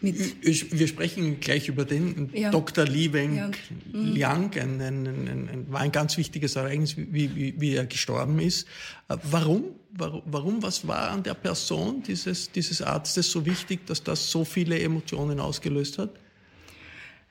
Wir 0.00 0.86
sprechen 0.86 1.40
gleich 1.40 1.68
über 1.68 1.84
den 1.84 2.30
ja. 2.32 2.50
Dr. 2.50 2.84
Li 2.84 3.12
Weng. 3.12 3.52
Liang, 3.92 4.52
ein, 4.54 4.80
ein, 4.80 5.06
ein, 5.06 5.48
ein, 5.48 5.66
war 5.68 5.80
ein 5.80 5.90
ganz 5.90 6.16
wichtiges 6.16 6.54
Ereignis, 6.54 6.96
wie, 6.96 7.34
wie, 7.34 7.60
wie 7.60 7.74
er 7.74 7.86
gestorben 7.86 8.38
ist. 8.38 8.68
Äh, 9.08 9.16
warum? 9.24 9.64
warum? 9.90 10.62
Was 10.62 10.86
war 10.86 11.10
an 11.10 11.22
der 11.22 11.34
Person 11.34 12.02
dieses, 12.02 12.52
dieses 12.52 12.82
Arztes 12.82 13.30
so 13.30 13.44
wichtig, 13.44 13.86
dass 13.86 14.02
das 14.02 14.30
so 14.30 14.44
viele 14.44 14.78
Emotionen 14.78 15.40
ausgelöst 15.40 15.98
hat? 15.98 16.10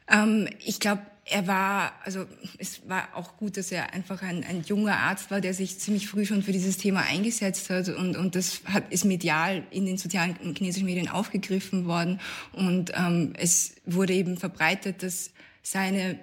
Ähm, 0.09 0.49
ich 0.65 0.79
glaube, 0.79 1.01
er 1.29 1.47
war, 1.47 1.93
also 2.03 2.25
es 2.57 2.87
war 2.87 3.09
auch 3.13 3.37
gut, 3.37 3.57
dass 3.57 3.71
er 3.71 3.93
einfach 3.93 4.21
ein, 4.21 4.43
ein, 4.43 4.63
junger 4.63 4.97
Arzt 4.97 5.29
war, 5.29 5.41
der 5.41 5.53
sich 5.53 5.79
ziemlich 5.79 6.07
früh 6.07 6.25
schon 6.25 6.43
für 6.43 6.51
dieses 6.51 6.77
Thema 6.77 7.01
eingesetzt 7.01 7.69
hat. 7.69 7.89
Und, 7.89 8.15
und 8.15 8.35
das 8.35 8.61
hat, 8.65 8.91
ist 8.91 9.05
medial 9.05 9.63
in 9.71 9.85
den 9.85 9.97
sozialen 9.97 10.37
chinesischen 10.55 10.85
Medien 10.85 11.09
aufgegriffen 11.09 11.85
worden. 11.85 12.19
Und 12.53 12.91
ähm, 12.95 13.33
es 13.37 13.75
wurde 13.85 14.13
eben 14.13 14.37
verbreitet, 14.37 15.03
dass 15.03 15.31
seine 15.61 16.19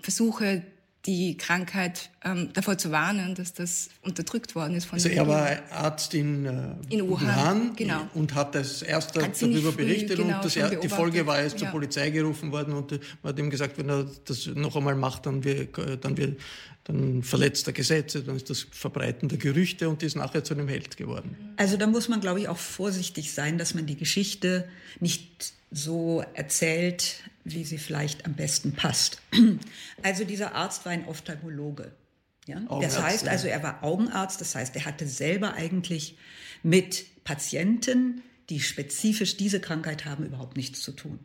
Versuche 0.00 0.62
die 1.08 1.38
Krankheit 1.38 2.10
ähm, 2.22 2.50
davor 2.52 2.76
zu 2.76 2.90
warnen, 2.90 3.34
dass 3.34 3.54
das 3.54 3.88
unterdrückt 4.02 4.54
worden 4.54 4.74
ist. 4.74 4.84
Von 4.84 4.96
also 4.96 5.08
er 5.08 5.26
war 5.26 5.48
Arzt 5.70 6.12
in, 6.12 6.44
äh, 6.44 6.50
in 6.90 7.08
Wuhan, 7.08 7.26
Wuhan 7.28 7.76
genau. 7.76 8.06
und 8.12 8.34
hat 8.34 8.54
das 8.54 8.82
erste 8.82 9.22
hat 9.22 9.40
darüber 9.40 9.72
berichtet 9.72 10.18
genau, 10.18 10.36
und 10.36 10.44
das, 10.44 10.54
er, 10.56 10.68
die 10.68 10.88
Folge 10.90 11.26
war, 11.26 11.38
er 11.38 11.46
ist 11.46 11.54
ja. 11.54 11.60
zur 11.60 11.68
Polizei 11.68 12.10
gerufen 12.10 12.52
worden 12.52 12.74
und 12.74 12.90
man 13.22 13.32
hat 13.32 13.38
ihm 13.38 13.48
gesagt, 13.48 13.78
wenn 13.78 13.88
er 13.88 14.06
das 14.26 14.48
noch 14.48 14.76
einmal 14.76 14.96
macht, 14.96 15.24
dann, 15.24 15.44
wir, 15.44 15.64
dann, 15.96 16.18
wir, 16.18 16.36
dann 16.84 17.22
verletzt 17.22 17.66
er 17.66 17.72
Gesetze, 17.72 18.22
dann 18.22 18.36
ist 18.36 18.50
das 18.50 18.66
Verbreiten 18.70 19.30
der 19.30 19.38
Gerüchte 19.38 19.88
und 19.88 20.02
ist 20.02 20.14
nachher 20.14 20.44
zu 20.44 20.52
einem 20.52 20.68
Held 20.68 20.98
geworden. 20.98 21.54
Also 21.56 21.78
da 21.78 21.86
muss 21.86 22.10
man, 22.10 22.20
glaube 22.20 22.40
ich, 22.40 22.48
auch 22.48 22.58
vorsichtig 22.58 23.32
sein, 23.32 23.56
dass 23.56 23.72
man 23.72 23.86
die 23.86 23.96
Geschichte 23.96 24.68
nicht 25.00 25.54
so 25.70 26.22
erzählt, 26.34 27.22
wie 27.54 27.64
sie 27.64 27.78
vielleicht 27.78 28.26
am 28.26 28.34
besten 28.34 28.72
passt. 28.72 29.20
Also 30.02 30.24
dieser 30.24 30.54
Arzt 30.54 30.84
war 30.84 30.92
ein 30.92 31.06
Ophthalmologe. 31.06 31.92
Ja? 32.46 32.60
Das 32.80 33.00
heißt 33.00 33.28
also, 33.28 33.48
er 33.48 33.62
war 33.62 33.82
Augenarzt, 33.82 34.40
das 34.40 34.54
heißt, 34.54 34.76
er 34.76 34.84
hatte 34.84 35.06
selber 35.06 35.54
eigentlich 35.54 36.16
mit 36.62 37.06
Patienten, 37.24 38.22
die 38.48 38.60
spezifisch 38.60 39.36
diese 39.36 39.60
Krankheit 39.60 40.04
haben, 40.04 40.24
überhaupt 40.24 40.56
nichts 40.56 40.80
zu 40.82 40.92
tun. 40.92 41.18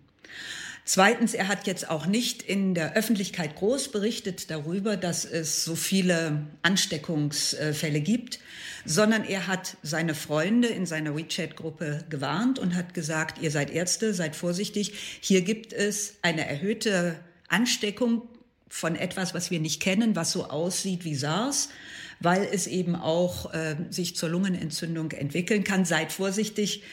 Zweitens, 0.85 1.33
er 1.33 1.47
hat 1.47 1.65
jetzt 1.65 1.89
auch 1.89 2.05
nicht 2.07 2.41
in 2.41 2.73
der 2.73 2.93
Öffentlichkeit 2.95 3.55
groß 3.55 3.89
berichtet 3.89 4.51
darüber, 4.51 4.97
dass 4.97 5.23
es 5.23 5.63
so 5.63 5.75
viele 5.75 6.45
Ansteckungsfälle 6.61 8.01
gibt, 8.01 8.39
sondern 8.83 9.23
er 9.23 9.47
hat 9.47 9.77
seine 9.81 10.13
Freunde 10.13 10.67
in 10.67 10.85
seiner 10.85 11.15
WeChat-Gruppe 11.15 12.03
gewarnt 12.09 12.59
und 12.59 12.75
hat 12.75 12.93
gesagt, 12.93 13.41
ihr 13.41 13.49
seid 13.49 13.69
Ärzte, 13.71 14.13
seid 14.13 14.35
vorsichtig, 14.35 15.19
hier 15.21 15.41
gibt 15.41 15.71
es 15.71 16.15
eine 16.21 16.45
erhöhte 16.45 17.15
Ansteckung 17.47 18.23
von 18.67 18.97
etwas, 18.97 19.33
was 19.33 19.51
wir 19.51 19.61
nicht 19.61 19.81
kennen, 19.81 20.17
was 20.17 20.33
so 20.33 20.49
aussieht 20.49 21.05
wie 21.05 21.15
SARS 21.15 21.69
weil 22.23 22.47
es 22.49 22.67
eben 22.67 22.95
auch 22.95 23.53
äh, 23.53 23.75
sich 23.89 24.15
zur 24.15 24.29
Lungenentzündung 24.29 25.11
entwickeln 25.11 25.65
kann. 25.65 25.83
Seid 25.83 26.13
vorsichtig, 26.13 26.83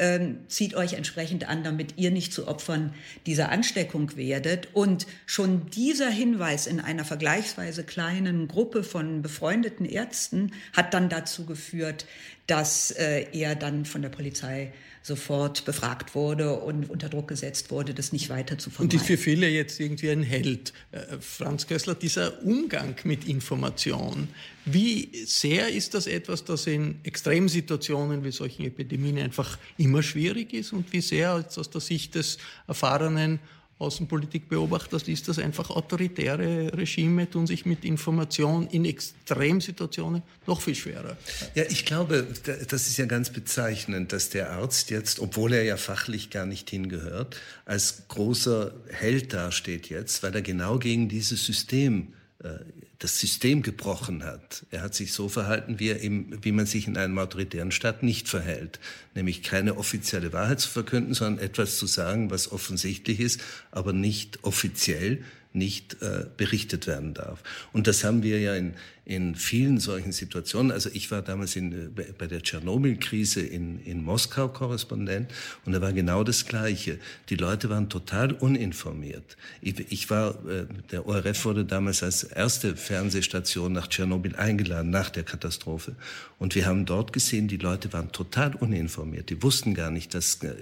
ähm, 0.00 0.38
zieht 0.48 0.74
euch 0.74 0.94
entsprechend 0.94 1.48
an, 1.48 1.62
damit 1.62 1.94
ihr 1.96 2.10
nicht 2.10 2.32
zu 2.32 2.48
Opfern 2.48 2.94
dieser 3.26 3.50
Ansteckung 3.50 4.16
werdet. 4.16 4.68
Und 4.72 5.06
schon 5.26 5.70
dieser 5.70 6.10
Hinweis 6.10 6.66
in 6.66 6.80
einer 6.80 7.04
vergleichsweise 7.04 7.84
kleinen 7.84 8.48
Gruppe 8.48 8.82
von 8.82 9.22
befreundeten 9.22 9.86
Ärzten 9.86 10.52
hat 10.72 10.94
dann 10.94 11.10
dazu 11.10 11.44
geführt, 11.44 12.06
dass 12.50 12.90
äh, 12.90 13.26
er 13.32 13.54
dann 13.54 13.84
von 13.84 14.02
der 14.02 14.08
Polizei 14.08 14.72
sofort 15.02 15.64
befragt 15.64 16.14
wurde 16.14 16.52
und 16.54 16.90
unter 16.90 17.08
Druck 17.08 17.28
gesetzt 17.28 17.70
wurde, 17.70 17.94
das 17.94 18.12
nicht 18.12 18.28
weiter 18.28 18.58
zu 18.58 18.70
verbreiten. 18.70 18.96
Und 18.96 19.02
ist 19.02 19.06
für 19.06 19.16
viele 19.16 19.48
jetzt 19.48 19.78
irgendwie 19.78 20.10
ein 20.10 20.24
Held. 20.24 20.72
Äh, 20.90 21.18
Franz 21.20 21.68
Kössler, 21.68 21.94
dieser 21.94 22.42
Umgang 22.42 22.96
mit 23.04 23.24
Information, 23.24 24.28
wie 24.64 25.10
sehr 25.24 25.68
ist 25.68 25.94
das 25.94 26.08
etwas, 26.08 26.44
das 26.44 26.66
in 26.66 26.98
Extremsituationen 27.04 28.24
wie 28.24 28.32
solchen 28.32 28.64
Epidemien 28.66 29.18
einfach 29.18 29.56
immer 29.78 30.02
schwierig 30.02 30.52
ist 30.52 30.72
und 30.72 30.92
wie 30.92 31.00
sehr 31.00 31.32
aus 31.34 31.70
der 31.70 31.80
Sicht 31.80 32.16
des 32.16 32.38
erfahrenen 32.66 33.38
Außenpolitik 33.80 34.48
beobachtet, 34.48 35.08
ist 35.08 35.28
das 35.28 35.38
einfach 35.38 35.70
autoritäre 35.70 36.72
Regime 36.76 37.28
tun 37.30 37.46
sich 37.46 37.64
mit 37.64 37.84
Information 37.84 38.66
in 38.68 38.84
Extremsituationen 38.84 40.22
noch 40.46 40.60
viel 40.60 40.74
schwerer. 40.74 41.16
Ja, 41.54 41.64
ich 41.68 41.86
glaube, 41.86 42.26
das 42.44 42.88
ist 42.88 42.98
ja 42.98 43.06
ganz 43.06 43.30
bezeichnend, 43.30 44.12
dass 44.12 44.28
der 44.28 44.50
Arzt 44.50 44.90
jetzt, 44.90 45.18
obwohl 45.18 45.54
er 45.54 45.62
ja 45.62 45.76
fachlich 45.76 46.30
gar 46.30 46.46
nicht 46.46 46.68
hingehört, 46.70 47.36
als 47.64 48.02
großer 48.08 48.72
Held 48.90 49.32
dasteht 49.32 49.88
jetzt, 49.88 50.22
weil 50.22 50.34
er 50.34 50.42
genau 50.42 50.78
gegen 50.78 51.08
dieses 51.08 51.44
System 51.44 52.12
äh, 52.42 52.58
das 53.00 53.18
System 53.18 53.62
gebrochen 53.62 54.24
hat. 54.24 54.66
Er 54.70 54.82
hat 54.82 54.94
sich 54.94 55.14
so 55.14 55.30
verhalten, 55.30 55.80
wie, 55.80 55.88
er 55.88 56.00
im, 56.00 56.44
wie 56.44 56.52
man 56.52 56.66
sich 56.66 56.86
in 56.86 56.98
einem 56.98 57.18
autoritären 57.18 57.72
Staat 57.72 58.02
nicht 58.02 58.28
verhält. 58.28 58.78
Nämlich 59.14 59.42
keine 59.42 59.78
offizielle 59.78 60.34
Wahrheit 60.34 60.60
zu 60.60 60.68
verkünden, 60.68 61.14
sondern 61.14 61.42
etwas 61.42 61.78
zu 61.78 61.86
sagen, 61.86 62.30
was 62.30 62.52
offensichtlich 62.52 63.18
ist, 63.18 63.40
aber 63.70 63.94
nicht 63.94 64.44
offiziell 64.44 65.24
nicht 65.52 66.00
äh, 66.00 66.26
berichtet 66.36 66.86
werden 66.86 67.14
darf. 67.14 67.42
Und 67.72 67.86
das 67.86 68.04
haben 68.04 68.22
wir 68.22 68.38
ja 68.38 68.54
in, 68.54 68.74
in 69.04 69.34
vielen 69.34 69.80
solchen 69.80 70.12
Situationen. 70.12 70.70
Also 70.70 70.90
ich 70.92 71.10
war 71.10 71.22
damals 71.22 71.56
in, 71.56 71.72
äh, 71.72 72.04
bei 72.16 72.28
der 72.28 72.42
Tschernobyl-Krise 72.42 73.40
in, 73.40 73.80
in 73.80 74.04
Moskau 74.04 74.48
Korrespondent 74.48 75.32
und 75.64 75.72
da 75.72 75.80
war 75.80 75.92
genau 75.92 76.22
das 76.22 76.46
Gleiche. 76.46 76.98
Die 77.30 77.34
Leute 77.34 77.68
waren 77.68 77.88
total 77.88 78.32
uninformiert. 78.32 79.36
Ich, 79.60 79.90
ich 79.90 80.08
war, 80.08 80.36
äh, 80.46 80.66
der 80.92 81.06
ORF 81.06 81.44
wurde 81.44 81.64
damals 81.64 82.04
als 82.04 82.22
erste 82.22 82.76
Fernsehstation 82.76 83.72
nach 83.72 83.88
Tschernobyl 83.88 84.36
eingeladen, 84.36 84.90
nach 84.90 85.10
der 85.10 85.24
Katastrophe. 85.24 85.96
Und 86.38 86.54
wir 86.54 86.66
haben 86.66 86.86
dort 86.86 87.12
gesehen, 87.12 87.48
die 87.48 87.56
Leute 87.56 87.92
waren 87.92 88.12
total 88.12 88.54
uninformiert. 88.54 89.30
Die 89.30 89.42
wussten 89.42 89.74
gar 89.74 89.90
nicht, 89.90 90.14
dass, 90.14 90.36
äh, 90.44 90.54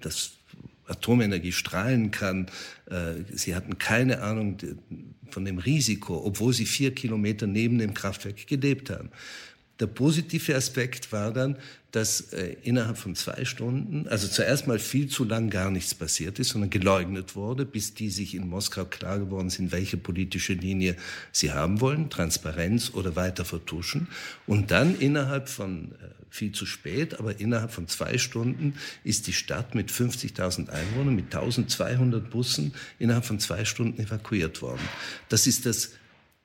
dass 0.00 0.32
Atomenergie 0.90 1.52
strahlen 1.52 2.10
kann. 2.10 2.46
Äh, 2.86 3.22
sie 3.32 3.54
hatten 3.54 3.78
keine 3.78 4.22
Ahnung 4.22 4.58
von 5.30 5.44
dem 5.44 5.58
Risiko, 5.58 6.24
obwohl 6.24 6.52
sie 6.52 6.66
vier 6.66 6.94
Kilometer 6.94 7.46
neben 7.46 7.78
dem 7.78 7.94
Kraftwerk 7.94 8.46
gelebt 8.46 8.90
haben. 8.90 9.10
Der 9.80 9.86
positive 9.86 10.54
Aspekt 10.54 11.10
war 11.10 11.32
dann, 11.32 11.56
dass 11.90 12.32
äh, 12.32 12.56
innerhalb 12.62 12.98
von 12.98 13.16
zwei 13.16 13.44
Stunden, 13.44 14.06
also 14.08 14.28
zuerst 14.28 14.66
mal 14.66 14.78
viel 14.78 15.08
zu 15.08 15.24
lang 15.24 15.50
gar 15.50 15.70
nichts 15.70 15.94
passiert 15.94 16.38
ist, 16.38 16.50
sondern 16.50 16.70
geleugnet 16.70 17.34
wurde, 17.34 17.64
bis 17.64 17.94
die 17.94 18.10
sich 18.10 18.34
in 18.34 18.46
Moskau 18.46 18.84
klar 18.84 19.18
geworden 19.18 19.50
sind, 19.50 19.72
welche 19.72 19.96
politische 19.96 20.52
Linie 20.52 20.96
sie 21.32 21.52
haben 21.52 21.80
wollen, 21.80 22.10
Transparenz 22.10 22.92
oder 22.94 23.16
weiter 23.16 23.44
vertuschen. 23.44 24.06
Und 24.46 24.70
dann 24.70 24.98
innerhalb 24.98 25.48
von, 25.48 25.92
äh, 25.92 26.06
viel 26.28 26.52
zu 26.52 26.64
spät, 26.64 27.18
aber 27.18 27.40
innerhalb 27.40 27.72
von 27.72 27.88
zwei 27.88 28.18
Stunden 28.18 28.74
ist 29.02 29.26
die 29.26 29.32
Stadt 29.32 29.74
mit 29.74 29.90
50.000 29.90 30.68
Einwohnern, 30.68 31.16
mit 31.16 31.34
1200 31.34 32.30
Bussen 32.30 32.72
innerhalb 33.00 33.24
von 33.24 33.40
zwei 33.40 33.64
Stunden 33.64 34.00
evakuiert 34.00 34.62
worden. 34.62 34.82
Das 35.28 35.48
ist 35.48 35.66
das 35.66 35.90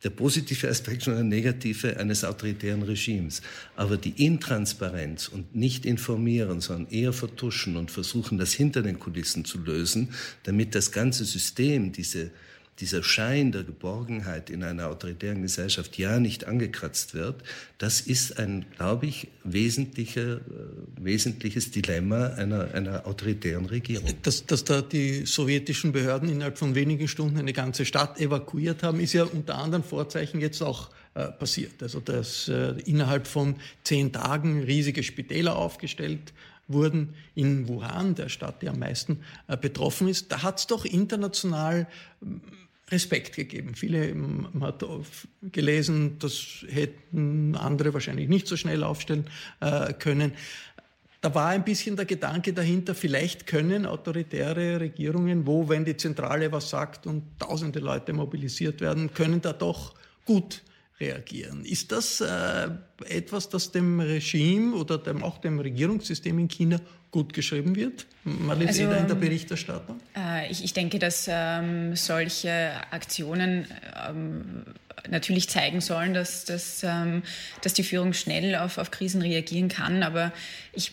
der 0.04 0.10
positive 0.12 0.70
Aspekt 0.70 1.08
und 1.08 1.16
der 1.16 1.24
negative 1.24 1.98
eines 1.98 2.24
autoritären 2.24 2.84
Regimes. 2.84 3.42
Aber 3.76 3.98
die 3.98 4.26
Intransparenz 4.26 5.28
und 5.28 5.56
nicht 5.56 5.86
informieren, 5.86 6.62
sondern 6.62 6.92
eher 6.92 7.14
vertuschen 7.14 7.76
und 7.78 7.92
versuchen, 7.92 8.38
das 8.38 8.54
hinter 8.54 8.82
den 8.82 9.00
Kulissen 9.00 9.46
zu 9.46 9.58
lösen, 9.60 10.10
damit 10.44 10.76
das 10.76 10.92
ganze 10.92 11.26
System, 11.26 11.92
diese 11.92 12.32
dieser 12.80 13.04
Schein 13.04 13.52
der 13.52 13.64
Geborgenheit 13.64 14.50
in 14.50 14.64
einer 14.64 14.88
autoritären 14.88 15.42
Gesellschaft 15.42 15.98
ja 15.98 16.20
nicht 16.20 16.46
angekratzt 16.46 17.14
wird, 17.14 17.44
das 17.78 18.02
ist 18.02 18.38
ein, 18.38 18.66
glaube 18.76 19.06
ich, 19.06 19.30
wesentlicher, 19.44 20.38
äh, 20.38 20.40
wesentliches 21.06 21.72
Dilemma 21.72 22.28
einer, 22.30 22.74
einer 22.74 23.08
autoritären 23.08 23.66
Regierung. 23.66 24.10
Dass, 24.24 24.46
dass 24.46 24.64
da 24.64 24.82
die 24.82 25.26
sowjetischen 25.26 25.92
Behörden 25.92 26.30
innerhalb 26.30 26.58
von 26.58 26.76
wenigen 26.76 27.08
Stunden 27.08 27.38
eine 27.38 27.54
ganze 27.54 27.86
Stadt 27.86 28.20
evakuiert 28.20 28.84
haben, 28.84 29.00
ist 29.00 29.14
ja 29.14 29.24
unter 29.24 29.58
anderen 29.58 29.84
Vorzeichen 29.84 30.42
jetzt 30.42 30.62
auch 30.62 30.90
äh, 31.14 31.28
passiert. 31.28 31.82
Also 31.82 32.00
dass 32.00 32.48
äh, 32.50 32.74
innerhalb 32.86 33.28
von 33.28 33.56
zehn 33.84 34.12
Tagen 34.12 34.64
riesige 34.64 35.04
Spitäler 35.04 35.56
aufgestellt 35.56 36.34
wurden 36.68 37.14
in 37.36 37.68
Wuhan, 37.68 38.16
der 38.16 38.30
Stadt, 38.30 38.62
die 38.62 38.70
am 38.70 38.80
meisten 38.80 39.20
äh, 39.48 39.56
betroffen 39.56 40.08
ist. 40.08 40.32
Da 40.32 40.44
hat 40.44 40.60
es 40.60 40.68
doch 40.68 40.84
international 40.84 41.88
Respekt 42.92 43.36
gegeben. 43.36 43.74
Viele 43.76 44.14
man 44.14 44.62
hat 44.62 44.86
gelesen, 45.42 46.18
das 46.20 46.66
hätten 46.70 47.56
andere 47.56 47.94
wahrscheinlich 47.94 48.30
nicht 48.30 48.48
so 48.48 48.58
schnell 48.58 48.84
aufstellen 48.84 49.26
äh, 49.60 49.94
können. 49.94 50.34
Da 51.26 51.34
war 51.34 51.48
ein 51.48 51.64
bisschen 51.64 51.96
der 51.96 52.06
Gedanke 52.06 52.54
dahinter, 52.54 52.94
vielleicht 52.94 53.48
können 53.48 53.88
autoritäre 53.88 54.80
Regierungen, 54.80 55.48
wo, 55.48 55.68
wenn 55.68 55.84
die 55.84 55.98
Zentrale 55.98 56.52
was 56.52 56.70
sagt 56.70 57.08
und 57.08 57.24
tausende 57.40 57.80
Leute 57.80 58.14
mobilisiert 58.14 58.80
werden, 58.80 59.12
können 59.12 59.42
da 59.42 59.52
doch 59.52 59.96
gut 60.24 60.62
reagieren. 61.00 61.66
Ist 61.66 61.92
das 61.92 62.22
äh, 62.22 62.68
etwas, 63.10 63.50
das 63.50 63.72
dem 63.72 64.00
Regime 64.02 64.76
oder 64.76 65.00
dem, 65.00 65.24
auch 65.24 65.40
dem 65.40 65.60
Regierungssystem 65.60 66.38
in 66.38 66.48
China 66.48 66.80
gut 67.10 67.34
geschrieben 67.34 67.76
wird? 67.76 68.06
Marlene 68.24 68.68
also, 68.68 68.84
in 68.84 69.08
der 69.08 69.16
Berichterstattung? 69.16 70.00
Äh, 70.16 70.52
ich, 70.52 70.64
ich, 70.64 70.74
denke, 70.74 71.00
dass 71.00 71.26
ähm, 71.28 71.96
solche 71.96 72.70
Aktionen 72.92 73.66
ähm, 74.08 74.66
natürlich 75.10 75.50
zeigen 75.50 75.82
sollen, 75.82 76.14
dass, 76.14 76.46
dass, 76.46 76.84
ähm, 76.84 77.24
dass 77.64 77.74
die 77.74 77.84
Führung 77.84 78.14
schnell 78.14 78.56
auf, 78.56 78.78
auf 78.78 78.92
Krisen 78.92 79.24
reagieren 79.24 79.70
kann. 79.70 80.04
Aber 80.04 80.32
ich 80.72 80.92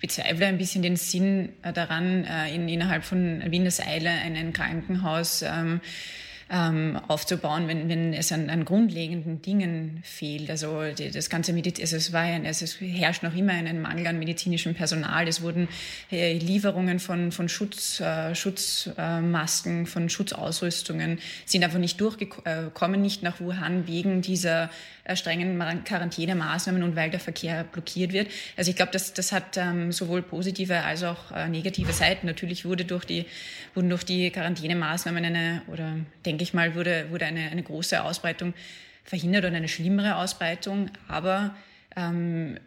bezweifle 0.00 0.46
ein 0.46 0.58
bisschen 0.58 0.82
den 0.82 0.96
Sinn 0.96 1.52
äh, 1.62 1.72
daran, 1.72 2.24
äh, 2.24 2.54
in, 2.54 2.68
innerhalb 2.68 3.04
von 3.04 3.42
Windeseile 3.50 4.10
ein, 4.10 4.36
ein 4.36 4.52
Krankenhaus 4.52 5.42
ähm, 5.42 5.80
ähm, 6.50 7.00
aufzubauen, 7.08 7.68
wenn, 7.68 7.88
wenn 7.88 8.12
es 8.12 8.32
an, 8.32 8.50
an 8.50 8.64
grundlegenden 8.64 9.42
Dingen 9.42 10.00
fehlt. 10.02 10.50
Also 10.50 10.82
die, 10.92 11.10
das 11.10 11.30
ganze 11.30 11.52
Mediz 11.52 11.80
also 11.80 11.96
es, 11.96 12.12
war 12.12 12.22
ein, 12.22 12.44
es 12.44 12.80
herrscht 12.80 13.22
noch 13.22 13.34
immer 13.34 13.52
ein 13.52 13.80
Mangel 13.80 14.06
an 14.06 14.18
medizinischem 14.18 14.74
Personal. 14.74 15.26
Es 15.28 15.42
wurden 15.42 15.68
äh, 16.10 16.36
Lieferungen 16.38 17.00
von, 17.00 17.32
von 17.32 17.48
Schutz, 17.48 18.00
äh, 18.00 18.34
Schutzmasken, 18.34 19.86
von 19.86 20.08
Schutzausrüstungen 20.08 21.18
sind 21.46 21.64
einfach 21.64 21.78
nicht 21.78 22.00
durchgekommen, 22.00 23.00
nicht 23.00 23.22
nach 23.22 23.40
Wuhan 23.40 23.86
wegen 23.86 24.22
dieser 24.22 24.70
äh, 25.04 25.16
strengen 25.16 25.60
Quarantänemaßnahmen 25.84 26.82
und 26.82 26.96
weil 26.96 27.10
der 27.10 27.20
Verkehr 27.20 27.64
blockiert 27.64 28.12
wird. 28.12 28.28
Also 28.56 28.70
ich 28.70 28.76
glaube, 28.76 28.92
das, 28.92 29.12
das 29.12 29.32
hat 29.32 29.56
ähm, 29.56 29.92
sowohl 29.92 30.22
positive 30.22 30.82
als 30.82 31.02
auch 31.02 31.30
äh, 31.30 31.48
negative 31.48 31.92
Seiten. 31.92 32.26
Natürlich 32.26 32.64
wurde 32.64 32.84
durch 32.86 33.04
die, 33.04 33.26
wurden 33.74 33.90
durch 33.90 34.04
die 34.04 34.30
Quarantänemaßnahmen 34.30 35.24
eine, 35.24 35.62
oder 35.68 35.96
denke 36.24 36.33
ich 36.42 36.54
mal, 36.54 36.74
wurde, 36.74 37.06
wurde 37.10 37.26
eine, 37.26 37.50
eine 37.50 37.62
große 37.62 38.02
Ausbreitung 38.02 38.54
verhindert 39.04 39.44
oder 39.44 39.56
eine 39.56 39.68
schlimmere 39.68 40.16
Ausbreitung. 40.16 40.90
Aber 41.08 41.54
ähm, 41.96 42.58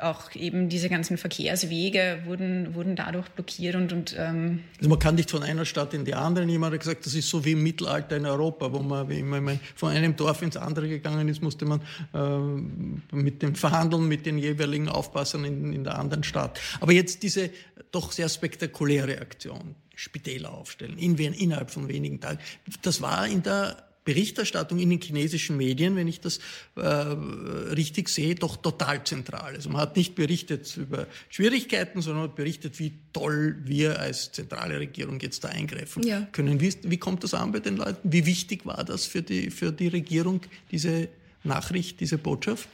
auch 0.00 0.34
eben 0.34 0.68
diese 0.68 0.88
ganzen 0.88 1.16
Verkehrswege 1.16 2.22
wurden, 2.24 2.74
wurden 2.74 2.96
dadurch 2.96 3.28
blockiert 3.28 3.74
und, 3.74 3.92
und 3.92 4.16
ähm 4.18 4.60
also 4.78 4.88
man 4.88 4.98
kann 4.98 5.14
nicht 5.14 5.30
von 5.30 5.42
einer 5.42 5.64
Stadt 5.64 5.94
in 5.94 6.04
die 6.04 6.14
andere. 6.14 6.44
Jemand 6.44 6.72
hat 6.74 6.80
gesagt, 6.80 7.06
das 7.06 7.14
ist 7.14 7.28
so 7.28 7.44
wie 7.44 7.52
im 7.52 7.62
Mittelalter 7.62 8.16
in 8.16 8.26
Europa, 8.26 8.72
wo 8.72 8.80
man, 8.80 9.08
wie 9.08 9.22
man 9.22 9.60
von 9.74 9.90
einem 9.90 10.16
Dorf 10.16 10.42
ins 10.42 10.56
andere 10.56 10.88
gegangen 10.88 11.28
ist, 11.28 11.42
musste 11.42 11.64
man 11.64 11.80
äh, 12.12 13.14
mit 13.14 13.42
dem 13.42 13.54
Verhandeln 13.54 14.08
mit 14.08 14.26
den 14.26 14.38
jeweiligen 14.38 14.88
Aufpassern 14.88 15.44
in, 15.44 15.72
in 15.72 15.84
der 15.84 15.98
anderen 15.98 16.24
Stadt. 16.24 16.60
Aber 16.80 16.92
jetzt 16.92 17.22
diese 17.22 17.50
doch 17.90 18.12
sehr 18.12 18.28
spektakuläre 18.28 19.20
Aktion, 19.20 19.74
Spitäler 19.96 20.52
aufstellen, 20.52 20.98
in, 20.98 21.16
innerhalb 21.16 21.70
von 21.70 21.88
wenigen 21.88 22.20
Tagen, 22.20 22.38
das 22.82 23.00
war 23.00 23.26
in 23.26 23.42
der 23.42 23.84
Berichterstattung 24.04 24.78
in 24.78 24.90
den 24.90 25.00
chinesischen 25.00 25.56
Medien, 25.56 25.96
wenn 25.96 26.06
ich 26.06 26.20
das 26.20 26.38
äh, 26.76 26.80
richtig 26.82 28.08
sehe, 28.10 28.34
doch 28.34 28.56
total 28.56 29.02
zentral. 29.04 29.54
Also 29.54 29.70
man 29.70 29.80
hat 29.80 29.96
nicht 29.96 30.14
berichtet 30.14 30.76
über 30.76 31.06
Schwierigkeiten, 31.30 32.02
sondern 32.02 32.24
hat 32.24 32.36
berichtet, 32.36 32.78
wie 32.78 32.92
toll 33.12 33.56
wir 33.64 33.98
als 33.98 34.32
zentrale 34.32 34.78
Regierung 34.78 35.20
jetzt 35.20 35.44
da 35.44 35.48
eingreifen 35.48 36.02
ja. 36.06 36.28
können. 36.32 36.60
Wie, 36.60 36.74
wie 36.82 36.98
kommt 36.98 37.24
das 37.24 37.32
an 37.32 37.52
bei 37.52 37.60
den 37.60 37.76
Leuten? 37.76 38.12
Wie 38.12 38.26
wichtig 38.26 38.66
war 38.66 38.84
das 38.84 39.06
für 39.06 39.22
die, 39.22 39.50
für 39.50 39.72
die 39.72 39.88
Regierung, 39.88 40.42
diese 40.70 41.08
Nachricht, 41.42 42.00
diese 42.00 42.18
Botschaft? 42.18 42.68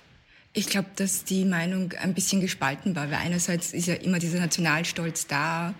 Ich 0.52 0.66
glaube, 0.66 0.88
dass 0.96 1.22
die 1.22 1.44
Meinung 1.44 1.92
ein 1.92 2.12
bisschen 2.12 2.40
gespalten 2.40 2.96
war, 2.96 3.08
weil 3.08 3.18
einerseits 3.18 3.72
ist 3.72 3.86
ja 3.86 3.94
immer 3.94 4.18
dieser 4.18 4.40
Nationalstolz 4.40 5.28
da 5.28 5.76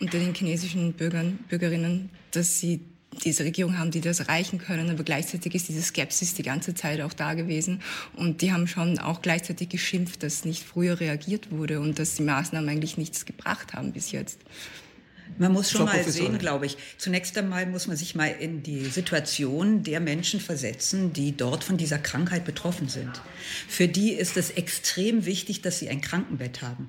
unter 0.00 0.18
den 0.18 0.34
chinesischen 0.34 0.92
Bürgern, 0.92 1.38
Bürgerinnen, 1.48 2.10
dass 2.32 2.60
sie 2.60 2.80
diese 3.24 3.44
Regierung 3.44 3.78
haben, 3.78 3.90
die 3.90 4.00
das 4.00 4.20
erreichen 4.20 4.58
können, 4.58 4.90
aber 4.90 5.02
gleichzeitig 5.04 5.54
ist 5.54 5.68
diese 5.68 5.82
Skepsis 5.82 6.34
die 6.34 6.42
ganze 6.42 6.74
Zeit 6.74 7.00
auch 7.00 7.12
da 7.12 7.34
gewesen 7.34 7.80
und 8.14 8.42
die 8.42 8.52
haben 8.52 8.66
schon 8.66 8.98
auch 8.98 9.22
gleichzeitig 9.22 9.70
geschimpft, 9.70 10.22
dass 10.22 10.44
nicht 10.44 10.62
früher 10.62 11.00
reagiert 11.00 11.50
wurde 11.50 11.80
und 11.80 11.98
dass 11.98 12.14
die 12.14 12.22
Maßnahmen 12.22 12.68
eigentlich 12.68 12.98
nichts 12.98 13.24
gebracht 13.24 13.72
haben 13.72 13.92
bis 13.92 14.12
jetzt. 14.12 14.40
Man 15.38 15.52
muss 15.52 15.70
schon 15.70 15.84
mal 15.84 16.02
sehen, 16.04 16.38
glaube 16.38 16.66
ich. 16.66 16.76
Zunächst 16.98 17.36
einmal 17.36 17.66
muss 17.66 17.88
man 17.88 17.96
sich 17.96 18.14
mal 18.14 18.28
in 18.28 18.62
die 18.62 18.84
Situation 18.84 19.82
der 19.82 20.00
Menschen 20.00 20.40
versetzen, 20.40 21.12
die 21.12 21.36
dort 21.36 21.64
von 21.64 21.76
dieser 21.76 21.98
Krankheit 21.98 22.44
betroffen 22.44 22.88
sind. 22.88 23.10
Für 23.68 23.88
die 23.88 24.12
ist 24.12 24.36
es 24.36 24.50
extrem 24.50 25.26
wichtig, 25.26 25.62
dass 25.62 25.78
sie 25.78 25.88
ein 25.88 26.00
Krankenbett 26.00 26.62
haben. 26.62 26.88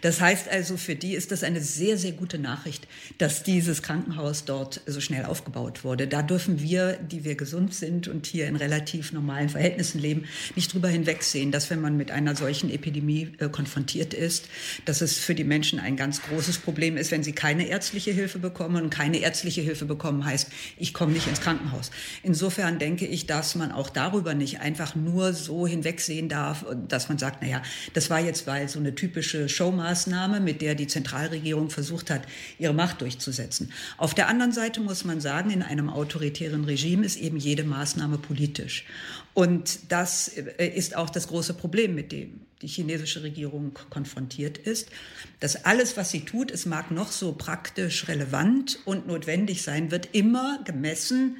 Das 0.00 0.20
heißt 0.20 0.48
also, 0.48 0.76
für 0.76 0.94
die 0.94 1.14
ist 1.14 1.32
das 1.32 1.42
eine 1.42 1.60
sehr, 1.60 1.96
sehr 1.98 2.12
gute 2.12 2.38
Nachricht, 2.38 2.86
dass 3.18 3.42
dieses 3.42 3.82
Krankenhaus 3.82 4.44
dort 4.44 4.80
so 4.86 5.00
schnell 5.00 5.24
aufgebaut 5.24 5.84
wurde. 5.84 6.06
Da 6.06 6.22
dürfen 6.22 6.60
wir, 6.60 6.94
die 6.94 7.24
wir 7.24 7.34
gesund 7.34 7.74
sind 7.74 8.08
und 8.08 8.26
hier 8.26 8.46
in 8.46 8.56
relativ 8.56 9.12
normalen 9.12 9.48
Verhältnissen 9.48 10.00
leben, 10.00 10.24
nicht 10.56 10.72
drüber 10.72 10.88
hinwegsehen, 10.88 11.52
dass 11.52 11.70
wenn 11.70 11.80
man 11.80 11.96
mit 11.96 12.10
einer 12.10 12.36
solchen 12.36 12.70
Epidemie 12.70 13.32
äh, 13.38 13.48
konfrontiert 13.48 14.14
ist, 14.14 14.48
dass 14.84 15.00
es 15.00 15.18
für 15.18 15.34
die 15.34 15.44
Menschen 15.44 15.80
ein 15.80 15.96
ganz 15.96 16.22
großes 16.22 16.58
Problem 16.58 16.96
ist, 16.96 17.10
wenn 17.10 17.22
sie 17.22 17.32
keine 17.32 17.66
ärztliche 17.66 18.12
Hilfe 18.12 18.38
bekommen. 18.38 18.82
Und 18.82 18.90
keine 18.90 19.18
ärztliche 19.18 19.60
Hilfe 19.60 19.84
bekommen 19.84 20.24
heißt, 20.24 20.48
ich 20.76 20.94
komme 20.94 21.12
nicht 21.12 21.26
ins 21.26 21.40
Krankenhaus. 21.40 21.90
Insofern 22.22 22.78
denke 22.78 23.06
ich, 23.06 23.26
dass 23.26 23.54
man 23.54 23.72
auch 23.72 23.90
darüber 23.90 24.34
nicht 24.34 24.60
einfach 24.60 24.94
nur 24.94 25.32
so 25.32 25.66
hinwegsehen 25.66 26.28
darf, 26.28 26.64
dass 26.88 27.08
man 27.08 27.18
sagt, 27.18 27.42
naja, 27.42 27.62
das 27.94 28.10
war 28.10 28.20
jetzt 28.20 28.46
weil 28.46 28.68
so 28.68 28.78
eine 28.78 28.94
typische 28.94 29.48
Show 29.48 29.69
Showmaßnahme, 29.70 30.40
mit 30.40 30.62
der 30.62 30.74
die 30.74 30.86
Zentralregierung 30.86 31.70
versucht 31.70 32.10
hat, 32.10 32.22
ihre 32.58 32.74
Macht 32.74 33.00
durchzusetzen. 33.00 33.72
Auf 33.96 34.14
der 34.14 34.28
anderen 34.28 34.52
Seite 34.52 34.80
muss 34.80 35.04
man 35.04 35.20
sagen, 35.20 35.50
in 35.50 35.62
einem 35.62 35.88
autoritären 35.88 36.64
Regime 36.64 37.06
ist 37.06 37.16
eben 37.16 37.36
jede 37.36 37.64
Maßnahme 37.64 38.18
politisch. 38.18 38.84
Und 39.32 39.92
das 39.92 40.28
äh, 40.28 40.66
ist 40.66 40.96
auch 40.96 41.10
das 41.10 41.28
große 41.28 41.54
Problem, 41.54 41.94
mit 41.94 42.12
dem 42.12 42.40
die 42.62 42.66
chinesische 42.66 43.22
Regierung 43.22 43.78
konfrontiert 43.88 44.58
ist, 44.58 44.90
dass 45.38 45.64
alles, 45.64 45.96
was 45.96 46.10
sie 46.10 46.26
tut, 46.26 46.50
es 46.50 46.66
mag 46.66 46.90
noch 46.90 47.10
so 47.10 47.32
praktisch 47.32 48.06
relevant 48.06 48.78
und 48.84 49.06
notwendig 49.06 49.62
sein, 49.62 49.90
wird 49.90 50.10
immer 50.12 50.60
gemessen 50.64 51.38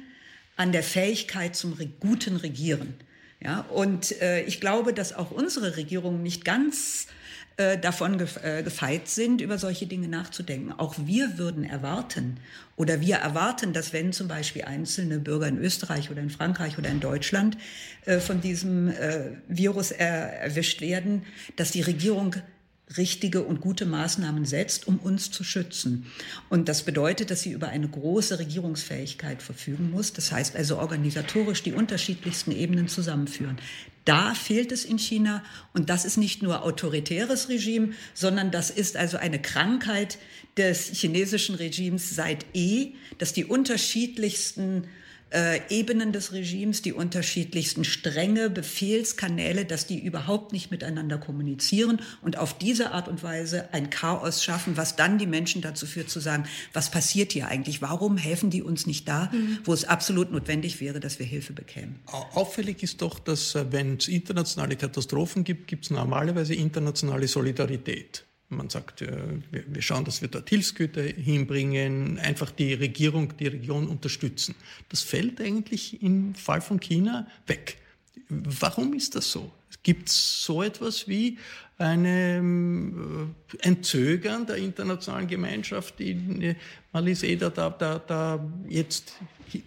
an 0.55 0.71
der 0.71 0.81
Fähigkeit 0.81 1.55
zum 1.55 1.77
guten 1.99 2.37
Regieren. 2.37 2.95
Ja, 3.39 3.61
und 3.61 4.19
äh, 4.21 4.43
ich 4.43 4.59
glaube, 4.61 4.93
dass 4.93 5.13
auch 5.13 5.29
unsere 5.31 5.75
Regierung 5.75 6.23
nicht 6.23 6.43
ganz 6.43 7.07
äh, 7.57 7.77
davon 7.77 8.19
äh, 8.43 8.63
gefeit 8.63 9.07
sind, 9.07 9.41
über 9.41 9.57
solche 9.57 9.85
Dinge 9.85 10.07
nachzudenken. 10.07 10.71
Auch 10.71 10.95
wir 10.97 11.37
würden 11.37 11.63
erwarten 11.63 12.37
oder 12.77 13.01
wir 13.01 13.17
erwarten, 13.17 13.73
dass 13.73 13.93
wenn 13.93 14.13
zum 14.13 14.27
Beispiel 14.27 14.63
einzelne 14.63 15.19
Bürger 15.19 15.47
in 15.47 15.57
Österreich 15.57 16.09
oder 16.09 16.21
in 16.21 16.29
Frankreich 16.29 16.77
oder 16.77 16.89
in 16.89 17.01
Deutschland 17.01 17.57
äh, 18.05 18.19
von 18.19 18.41
diesem 18.41 18.93
Virus 19.47 19.91
erwischt 19.91 20.81
werden, 20.81 21.23
dass 21.57 21.71
die 21.71 21.81
Regierung 21.81 22.35
richtige 22.97 23.43
und 23.43 23.61
gute 23.61 23.85
Maßnahmen 23.85 24.45
setzt, 24.45 24.87
um 24.87 24.97
uns 24.97 25.31
zu 25.31 25.43
schützen. 25.43 26.05
Und 26.49 26.67
das 26.67 26.83
bedeutet, 26.83 27.31
dass 27.31 27.41
sie 27.41 27.51
über 27.51 27.69
eine 27.69 27.87
große 27.87 28.39
Regierungsfähigkeit 28.39 29.41
verfügen 29.41 29.91
muss. 29.91 30.13
Das 30.13 30.31
heißt 30.31 30.55
also 30.55 30.77
organisatorisch 30.77 31.63
die 31.63 31.73
unterschiedlichsten 31.73 32.51
Ebenen 32.51 32.87
zusammenführen. 32.87 33.57
Da 34.05 34.33
fehlt 34.33 34.71
es 34.71 34.85
in 34.85 34.97
China. 34.97 35.43
Und 35.73 35.89
das 35.89 36.05
ist 36.05 36.17
nicht 36.17 36.41
nur 36.41 36.63
autoritäres 36.63 37.49
Regime, 37.49 37.93
sondern 38.13 38.51
das 38.51 38.69
ist 38.69 38.97
also 38.97 39.17
eine 39.17 39.41
Krankheit 39.41 40.17
des 40.57 40.87
chinesischen 40.87 41.55
Regimes 41.55 42.15
seit 42.15 42.45
eh, 42.53 42.93
dass 43.17 43.33
die 43.33 43.45
unterschiedlichsten 43.45 44.87
äh, 45.31 45.61
Ebenen 45.69 46.11
des 46.11 46.33
Regimes, 46.33 46.81
die 46.81 46.93
unterschiedlichsten 46.93 47.83
Stränge, 47.83 48.49
Befehlskanäle, 48.49 49.65
dass 49.65 49.87
die 49.87 49.99
überhaupt 49.99 50.51
nicht 50.53 50.71
miteinander 50.71 51.17
kommunizieren 51.17 52.01
und 52.21 52.37
auf 52.37 52.57
diese 52.57 52.91
Art 52.91 53.07
und 53.07 53.23
Weise 53.23 53.73
ein 53.73 53.89
Chaos 53.89 54.43
schaffen, 54.43 54.77
was 54.77 54.95
dann 54.95 55.17
die 55.17 55.27
Menschen 55.27 55.61
dazu 55.61 55.85
führt 55.85 56.09
zu 56.09 56.19
sagen, 56.19 56.45
was 56.73 56.91
passiert 56.91 57.31
hier 57.31 57.47
eigentlich? 57.47 57.81
Warum 57.81 58.17
helfen 58.17 58.49
die 58.49 58.61
uns 58.61 58.85
nicht 58.85 59.07
da, 59.07 59.29
mhm. 59.31 59.59
wo 59.63 59.73
es 59.73 59.85
absolut 59.85 60.31
notwendig 60.31 60.81
wäre, 60.81 60.99
dass 60.99 61.19
wir 61.19 61.25
Hilfe 61.25 61.53
bekämen? 61.53 61.99
Auffällig 62.05 62.83
ist 62.83 63.01
doch, 63.01 63.19
dass 63.19 63.55
äh, 63.55 63.71
wenn 63.71 63.97
es 63.97 64.07
internationale 64.07 64.75
Katastrophen 64.75 65.43
gibt, 65.43 65.67
gibt 65.67 65.85
es 65.85 65.91
normalerweise 65.91 66.53
internationale 66.53 67.27
Solidarität. 67.27 68.25
Man 68.51 68.69
sagt, 68.69 69.01
äh, 69.01 69.17
wir 69.51 69.81
schauen, 69.81 70.03
dass 70.03 70.21
wir 70.21 70.27
dort 70.27 70.49
Hilfsgüter 70.49 71.01
hinbringen, 71.01 72.19
einfach 72.19 72.51
die 72.51 72.73
Regierung, 72.73 73.35
die 73.37 73.47
Region 73.47 73.87
unterstützen. 73.87 74.55
Das 74.89 75.01
fällt 75.01 75.39
eigentlich 75.39 76.03
im 76.03 76.35
Fall 76.35 76.61
von 76.61 76.79
China 76.79 77.27
weg. 77.47 77.77
Warum 78.27 78.93
ist 78.93 79.15
das 79.15 79.31
so? 79.31 79.51
Gibt 79.83 80.09
es 80.09 80.43
so 80.43 80.61
etwas 80.61 81.07
wie 81.07 81.37
eine, 81.77 82.37
äh, 82.37 83.67
ein 83.67 83.83
Zögern 83.83 84.45
der 84.45 84.57
internationalen 84.57 85.27
Gemeinschaft, 85.27 85.97
die 85.99 86.11
äh, 86.11 86.55
Malise 86.91 87.37
da, 87.37 87.49
da, 87.49 87.99
da 87.99 88.51
jetzt 88.67 89.13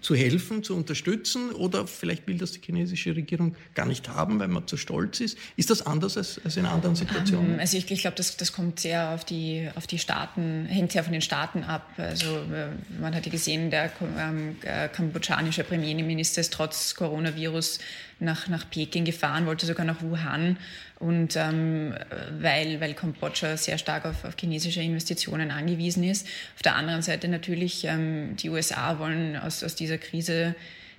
zu 0.01 0.15
helfen, 0.15 0.63
zu 0.63 0.75
unterstützen? 0.77 1.53
Oder 1.53 1.87
vielleicht 1.87 2.27
will 2.27 2.39
das 2.39 2.53
die 2.53 2.61
chinesische 2.61 3.15
Regierung 3.15 3.55
gar 3.75 3.87
nicht 3.87 4.09
haben, 4.09 4.39
weil 4.41 4.49
man 4.49 4.67
zu 4.67 4.77
stolz 4.77 5.21
ist. 5.21 5.39
Ist 5.57 5.71
das 5.71 5.87
anders 5.87 6.17
als, 6.17 6.41
als 6.45 6.57
in 6.57 6.67
anderen 6.67 6.97
Situationen? 6.97 7.55
Ähm, 7.55 7.61
also 7.61 7.77
ich, 7.77 7.91
ich 7.91 8.01
glaube, 8.01 8.17
das, 8.17 8.37
das 8.37 8.53
kommt 8.53 8.81
sehr 8.81 9.11
auf 9.11 9.25
die, 9.25 9.69
auf 9.75 9.87
die 9.87 9.99
Staaten, 9.99 10.67
hängt 10.67 10.93
sehr 10.93 11.05
von 11.05 11.13
den 11.13 11.23
Staaten 11.23 11.65
ab. 11.65 11.89
Also 11.97 12.27
äh, 12.27 12.69
man 13.01 13.15
hat 13.15 13.27
ja 13.27 13.33
gesehen, 13.33 13.71
der 13.71 13.91
ähm, 14.19 14.57
äh, 14.63 14.89
kambodschanische 14.89 15.65
Premierminister 15.65 16.41
ist 16.41 16.53
trotz 16.53 16.95
Coronavirus 16.95 17.79
nach, 18.21 18.49
nach 18.49 18.69
Peking 18.71 19.05
gefahren, 19.05 19.47
wollte 19.47 19.67
sogar 19.67 19.85
nach 19.85 20.03
Wuhan. 20.03 20.57
Und 21.05 21.37
ähm, 21.37 21.95
weil, 22.41 22.81
weil 22.81 22.95
Kambodscha 22.95 23.59
sehr 23.59 23.77
stark 23.77 24.07
auf, 24.07 24.25
auf 24.25 24.37
chinesische 24.41 24.81
Investitionen 24.81 25.51
angewiesen 25.51 26.03
ist. 26.03 26.27
Auf 26.57 26.63
der 26.63 26.77
anderen 26.77 27.03
Seite 27.03 27.29
natürlich, 27.29 27.85
ähm, 27.85 28.37
die 28.37 28.49
USA 28.49 28.99
wollen 28.99 29.37
aus, 29.37 29.63
aus 29.63 29.75
dieser 29.75 29.99
Krise, 29.99 30.55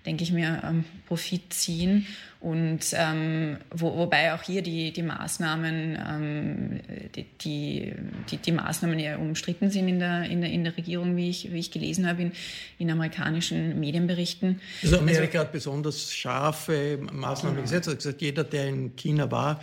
denke 0.06 0.24
ich 0.24 0.32
mir, 0.32 0.62
ähm, 0.64 0.86
Profit 1.08 1.52
ziehen. 1.52 2.06
Und 2.40 2.82
ähm, 2.94 3.58
wo, 3.72 3.98
wobei 3.98 4.36
auch 4.36 4.44
hier 4.44 4.62
die, 4.62 4.94
die 4.94 5.02
Maßnahmen, 5.02 5.98
ähm, 6.08 6.80
die, 7.16 7.26
die, 7.42 8.38
die, 8.38 8.52
Maßnahmen 8.52 9.00
ja 9.00 9.18
umstritten 9.18 9.72
sind 9.72 9.88
in 9.88 9.98
der, 9.98 10.26
in 10.26 10.42
der, 10.42 10.52
in 10.52 10.64
der 10.64 10.78
Regierung, 10.78 11.16
wie 11.16 11.32
ich, 11.32 11.52
wie 11.52 11.58
ich 11.58 11.72
gelesen 11.72 12.08
habe 12.08 12.22
in, 12.22 12.32
in 12.78 12.92
amerikanischen 12.92 13.80
Medienberichten. 13.80 14.62
Also 14.84 15.00
Amerika 15.00 15.40
also, 15.40 15.40
hat 15.40 15.52
besonders 15.54 16.14
scharfe 16.14 17.00
Maßnahmen 17.12 17.64
gesetzt. 17.64 17.88
Er 17.88 17.94
hat 17.94 17.98
gesagt, 17.98 18.22
jeder, 18.22 18.44
der 18.44 18.68
in 18.68 18.96
China 18.96 19.32
war, 19.32 19.60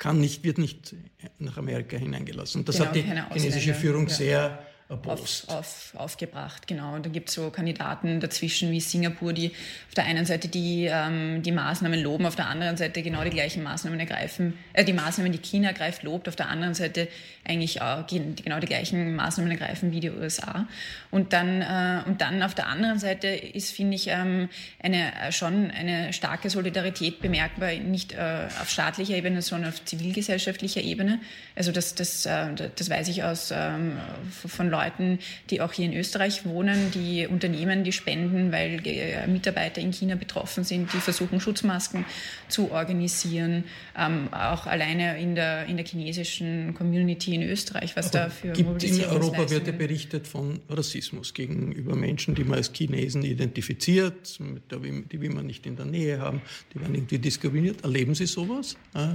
kann 0.00 0.18
nicht, 0.18 0.42
wird 0.42 0.58
nicht 0.58 0.96
nach 1.38 1.58
Amerika 1.58 1.96
hineingelassen. 1.96 2.62
Und 2.62 2.68
das 2.68 2.76
genau, 2.76 2.88
hat 2.88 2.96
die 2.96 3.04
chinesische 3.38 3.74
Führung 3.74 4.08
ja. 4.08 4.14
sehr 4.14 4.66
auf, 4.90 5.48
auf, 5.48 5.94
aufgebracht. 5.96 6.66
Genau. 6.66 6.94
Und 6.94 7.06
da 7.06 7.10
gibt 7.10 7.28
es 7.28 7.36
so 7.36 7.50
Kandidaten 7.50 8.18
dazwischen 8.18 8.70
wie 8.72 8.80
Singapur, 8.80 9.32
die 9.32 9.52
auf 9.88 9.94
der 9.94 10.04
einen 10.04 10.26
Seite 10.26 10.48
die, 10.48 10.88
ähm, 10.90 11.42
die 11.42 11.52
Maßnahmen 11.52 12.00
loben, 12.00 12.26
auf 12.26 12.34
der 12.34 12.48
anderen 12.48 12.76
Seite 12.76 13.02
genau 13.02 13.22
die 13.22 13.30
gleichen 13.30 13.62
Maßnahmen 13.62 14.00
ergreifen, 14.00 14.58
äh, 14.72 14.84
die 14.84 14.92
Maßnahmen, 14.92 15.30
die 15.30 15.38
China 15.38 15.68
ergreift, 15.68 16.02
lobt, 16.02 16.28
auf 16.28 16.34
der 16.34 16.48
anderen 16.48 16.74
Seite 16.74 17.06
eigentlich 17.44 17.80
auch 17.80 18.06
genau 18.06 18.58
die 18.58 18.66
gleichen 18.66 19.14
Maßnahmen 19.14 19.50
ergreifen 19.52 19.92
wie 19.92 20.00
die 20.00 20.10
USA. 20.10 20.66
Und 21.10 21.32
dann, 21.32 21.62
äh, 21.62 22.08
und 22.08 22.20
dann 22.20 22.42
auf 22.42 22.54
der 22.54 22.66
anderen 22.66 22.98
Seite 22.98 23.28
ist, 23.28 23.72
finde 23.72 23.94
ich, 23.94 24.08
ähm, 24.08 24.48
eine, 24.82 25.12
äh, 25.22 25.32
schon 25.32 25.70
eine 25.70 26.12
starke 26.12 26.50
Solidarität 26.50 27.20
bemerkbar, 27.20 27.72
nicht 27.74 28.12
äh, 28.12 28.48
auf 28.60 28.68
staatlicher 28.68 29.14
Ebene, 29.14 29.40
sondern 29.42 29.70
auf 29.70 29.84
zivilgesellschaftlicher 29.84 30.80
Ebene. 30.80 31.20
Also 31.54 31.70
das, 31.70 31.94
das, 31.94 32.26
äh, 32.26 32.70
das 32.74 32.90
weiß 32.90 33.08
ich 33.08 33.22
aus 33.22 33.52
ähm, 33.52 33.96
von 34.30 34.68
Leuten, 34.68 34.79
Leuten, 34.80 35.18
die 35.50 35.60
auch 35.60 35.72
hier 35.72 35.86
in 35.86 35.94
Österreich 35.94 36.44
wohnen, 36.44 36.90
die 36.92 37.26
Unternehmen, 37.26 37.84
die 37.84 37.92
spenden, 37.92 38.52
weil 38.52 38.80
äh, 38.86 39.26
Mitarbeiter 39.26 39.80
in 39.80 39.92
China 39.92 40.14
betroffen 40.14 40.64
sind, 40.64 40.92
die 40.92 40.98
versuchen, 40.98 41.40
Schutzmasken 41.40 42.04
zu 42.48 42.70
organisieren. 42.70 43.64
Ähm, 43.96 44.28
auch 44.32 44.66
alleine 44.66 45.20
in 45.20 45.34
der, 45.34 45.66
in 45.66 45.76
der 45.76 45.86
chinesischen 45.86 46.74
Community 46.74 47.34
in 47.34 47.42
Österreich, 47.42 47.96
was 47.96 48.14
Aber 48.14 48.24
da 48.24 48.30
für 48.30 48.52
gibt 48.52 48.82
In 48.82 49.04
Europa 49.04 49.50
wird 49.50 49.66
ja 49.66 49.72
berichtet 49.72 50.26
von 50.26 50.60
Rassismus 50.68 51.34
gegenüber 51.34 51.94
Menschen, 51.96 52.34
die 52.34 52.44
man 52.44 52.58
als 52.58 52.72
Chinesen 52.72 53.22
identifiziert, 53.22 54.38
die 54.40 55.20
will 55.20 55.30
man 55.30 55.46
nicht 55.46 55.66
in 55.66 55.76
der 55.76 55.86
Nähe 55.86 56.18
haben, 56.18 56.42
die 56.74 56.80
werden 56.80 56.94
irgendwie 56.94 57.18
diskriminiert. 57.18 57.82
Erleben 57.82 58.14
Sie 58.14 58.26
sowas? 58.26 58.76
Äh, 58.94 59.06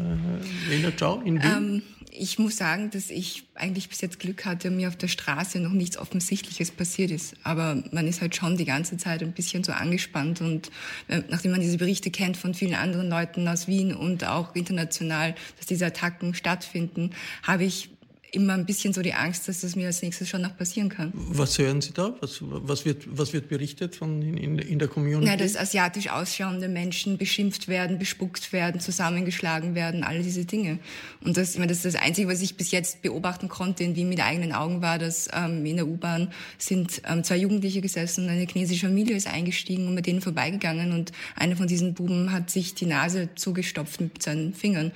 Lena 0.69 0.91
Chao 0.95 1.21
in 1.21 1.41
Wien? 1.41 1.51
Ähm, 1.57 1.81
ich 2.17 2.39
muss 2.39 2.57
sagen, 2.57 2.89
dass 2.91 3.09
ich 3.09 3.43
eigentlich 3.55 3.89
bis 3.89 4.01
jetzt 4.01 4.19
Glück 4.19 4.45
hatte, 4.45 4.69
mir 4.69 4.87
auf 4.87 4.95
der 4.95 5.07
Straße 5.07 5.54
noch 5.59 5.71
nichts 5.71 5.97
Offensichtliches 5.97 6.71
passiert 6.71 7.11
ist. 7.11 7.35
Aber 7.43 7.83
man 7.91 8.07
ist 8.07 8.21
halt 8.21 8.35
schon 8.35 8.57
die 8.57 8.65
ganze 8.65 8.97
Zeit 8.97 9.21
ein 9.23 9.33
bisschen 9.33 9.63
so 9.63 9.71
angespannt. 9.71 10.41
Und 10.41 10.71
äh, 11.07 11.21
nachdem 11.29 11.51
man 11.51 11.61
diese 11.61 11.77
Berichte 11.77 12.11
kennt 12.11 12.37
von 12.37 12.53
vielen 12.53 12.75
anderen 12.75 13.09
Leuten 13.09 13.47
aus 13.47 13.67
Wien 13.67 13.93
und 13.93 14.25
auch 14.25 14.55
international, 14.55 15.35
dass 15.57 15.65
diese 15.65 15.85
Attacken 15.85 16.33
stattfinden, 16.33 17.11
habe 17.43 17.63
ich 17.63 17.94
immer 18.35 18.53
ein 18.53 18.65
bisschen 18.65 18.93
so 18.93 19.01
die 19.01 19.13
Angst, 19.13 19.47
dass 19.47 19.61
das 19.61 19.75
mir 19.75 19.87
als 19.87 20.01
nächstes 20.01 20.29
schon 20.29 20.41
noch 20.41 20.55
passieren 20.57 20.89
kann. 20.89 21.11
Was 21.13 21.57
hören 21.57 21.81
Sie 21.81 21.93
da? 21.93 22.13
Was, 22.21 22.39
was, 22.41 22.85
wird, 22.85 23.05
was 23.07 23.33
wird 23.33 23.47
berichtet 23.47 23.95
von 23.95 24.21
in, 24.21 24.59
in, 24.59 24.79
der 24.79 24.87
Community? 24.87 25.25
Na, 25.25 25.37
dass 25.37 25.55
asiatisch 25.55 26.09
ausschauende 26.09 26.67
Menschen 26.67 27.17
beschimpft 27.17 27.67
werden, 27.67 27.97
bespuckt 27.97 28.51
werden, 28.53 28.81
zusammengeschlagen 28.81 29.75
werden, 29.75 30.03
all 30.03 30.21
diese 30.21 30.45
Dinge. 30.45 30.79
Und 31.21 31.37
das, 31.37 31.53
ich 31.53 31.59
meine, 31.59 31.69
das 31.69 31.83
ist 31.83 31.95
das 31.95 32.01
Einzige, 32.01 32.27
was 32.27 32.41
ich 32.41 32.57
bis 32.57 32.71
jetzt 32.71 33.01
beobachten 33.01 33.47
konnte 33.47 33.83
in 33.83 33.95
Wien 33.95 34.09
mit 34.09 34.19
eigenen 34.19 34.51
Augen 34.51 34.81
war, 34.81 34.99
dass 34.99 35.29
ähm, 35.33 35.65
in 35.65 35.77
der 35.77 35.87
U-Bahn 35.87 36.31
sind 36.57 37.01
ähm, 37.05 37.23
zwei 37.23 37.37
Jugendliche 37.37 37.81
gesessen, 37.81 38.29
eine 38.29 38.45
chinesische 38.45 38.87
Familie 38.87 39.15
ist 39.15 39.27
eingestiegen 39.27 39.87
und 39.87 39.95
mit 39.95 40.05
denen 40.05 40.21
vorbeigegangen 40.21 40.91
und 40.91 41.11
einer 41.35 41.55
von 41.55 41.67
diesen 41.67 41.93
Buben 41.93 42.31
hat 42.31 42.49
sich 42.49 42.75
die 42.75 42.85
Nase 42.85 43.29
zugestopft 43.35 44.01
mit 44.01 44.21
seinen 44.21 44.53
Fingern. 44.53 44.91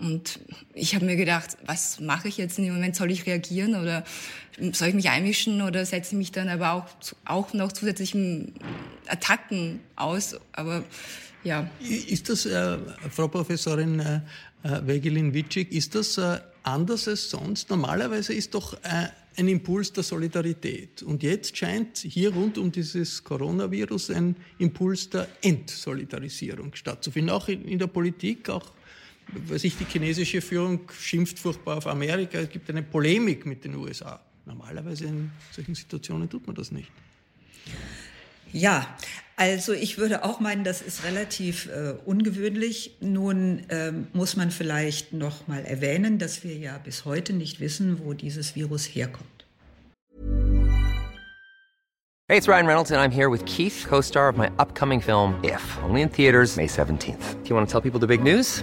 Und 0.00 0.40
ich 0.74 0.94
habe 0.94 1.04
mir 1.04 1.16
gedacht, 1.16 1.56
was 1.66 2.00
mache 2.00 2.28
ich 2.28 2.36
jetzt 2.36 2.58
in 2.58 2.64
dem 2.64 2.74
Moment? 2.74 2.94
Soll 2.96 3.10
ich 3.10 3.26
reagieren 3.26 3.74
oder 3.74 4.04
soll 4.72 4.88
ich 4.88 4.94
mich 4.94 5.08
einmischen 5.10 5.62
oder 5.62 5.84
setze 5.84 6.12
ich 6.12 6.18
mich 6.18 6.32
dann 6.32 6.48
aber 6.48 6.72
auch, 6.72 6.86
auch 7.24 7.52
noch 7.52 7.72
zusätzlichen 7.72 8.54
Attacken 9.06 9.80
aus? 9.96 10.36
Aber 10.52 10.84
ja. 11.44 11.68
Ist 11.80 12.28
das, 12.28 12.46
äh, 12.46 12.78
Frau 13.10 13.28
Professorin 13.28 14.00
äh, 14.00 14.20
äh 14.62 14.86
Wegelin-Witschig, 14.86 15.72
ist 15.72 15.94
das 15.94 16.18
äh, 16.18 16.38
anders 16.62 17.08
als 17.08 17.30
sonst? 17.30 17.70
Normalerweise 17.70 18.34
ist 18.34 18.54
doch 18.54 18.74
äh, 18.82 19.08
ein 19.36 19.48
Impuls 19.48 19.92
der 19.92 20.02
Solidarität. 20.02 21.02
Und 21.02 21.22
jetzt 21.22 21.56
scheint 21.56 21.98
hier 21.98 22.34
rund 22.34 22.58
um 22.58 22.72
dieses 22.72 23.22
Coronavirus 23.22 24.10
ein 24.10 24.36
Impuls 24.58 25.08
der 25.10 25.28
Entsolidarisierung 25.42 26.74
stattzufinden, 26.74 27.30
auch 27.30 27.48
in, 27.48 27.64
in 27.64 27.78
der 27.78 27.86
Politik, 27.86 28.48
auch 28.48 28.72
weiß 29.32 29.64
ich, 29.64 29.76
die 29.76 29.84
chinesische 29.84 30.40
Führung 30.40 30.80
schimpft 30.98 31.38
furchtbar 31.38 31.78
auf 31.78 31.86
Amerika. 31.86 32.38
Es 32.38 32.48
gibt 32.48 32.68
eine 32.70 32.82
Polemik 32.82 33.46
mit 33.46 33.64
den 33.64 33.74
USA. 33.76 34.20
Normalerweise 34.46 35.06
in 35.06 35.30
solchen 35.52 35.74
Situationen 35.74 36.28
tut 36.28 36.46
man 36.46 36.56
das 36.56 36.72
nicht. 36.72 36.90
Ja, 38.52 38.96
also 39.36 39.72
ich 39.72 39.98
würde 39.98 40.24
auch 40.24 40.40
meinen, 40.40 40.64
das 40.64 40.80
ist 40.80 41.04
relativ 41.04 41.66
äh, 41.66 41.94
ungewöhnlich. 42.06 42.96
Nun 43.00 43.62
ähm, 43.68 44.08
muss 44.12 44.36
man 44.36 44.50
vielleicht 44.50 45.12
noch 45.12 45.46
mal 45.46 45.64
erwähnen, 45.64 46.18
dass 46.18 46.44
wir 46.44 46.56
ja 46.56 46.78
bis 46.78 47.04
heute 47.04 47.34
nicht 47.34 47.60
wissen, 47.60 48.00
wo 48.02 48.14
dieses 48.14 48.56
Virus 48.56 48.86
herkommt. 48.86 49.28
Hey, 52.30 52.36
it's 52.36 52.46
Ryan 52.48 52.66
Reynolds 52.66 52.90
and 52.90 53.00
I'm 53.00 53.14
here 53.14 53.30
with 53.30 53.42
Keith, 53.46 53.86
co-star 53.88 54.28
of 54.28 54.36
my 54.36 54.50
upcoming 54.58 55.00
film 55.00 55.34
If, 55.42 55.62
only 55.82 56.02
in 56.02 56.10
theaters 56.10 56.56
May 56.56 56.66
17th. 56.66 57.42
Do 57.42 57.48
you 57.48 57.56
want 57.56 57.66
to 57.66 57.72
tell 57.72 57.80
people 57.80 57.98
the 58.00 58.06
big 58.06 58.22
news? 58.22 58.62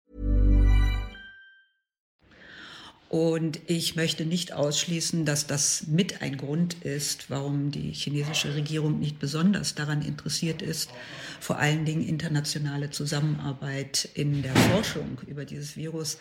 Und 3.11 3.59
ich 3.67 3.97
möchte 3.97 4.23
nicht 4.23 4.53
ausschließen, 4.53 5.25
dass 5.25 5.45
das 5.45 5.85
mit 5.87 6.21
ein 6.21 6.37
Grund 6.37 6.75
ist, 6.75 7.29
warum 7.29 7.69
die 7.69 7.91
chinesische 7.91 8.55
Regierung 8.55 8.99
nicht 8.99 9.19
besonders 9.19 9.75
daran 9.75 10.01
interessiert 10.01 10.61
ist, 10.61 10.89
vor 11.41 11.57
allen 11.59 11.83
Dingen 11.83 12.07
internationale 12.07 12.89
Zusammenarbeit 12.89 14.07
in 14.13 14.43
der 14.43 14.55
Forschung 14.55 15.19
über 15.27 15.43
dieses 15.43 15.75
Virus 15.75 16.19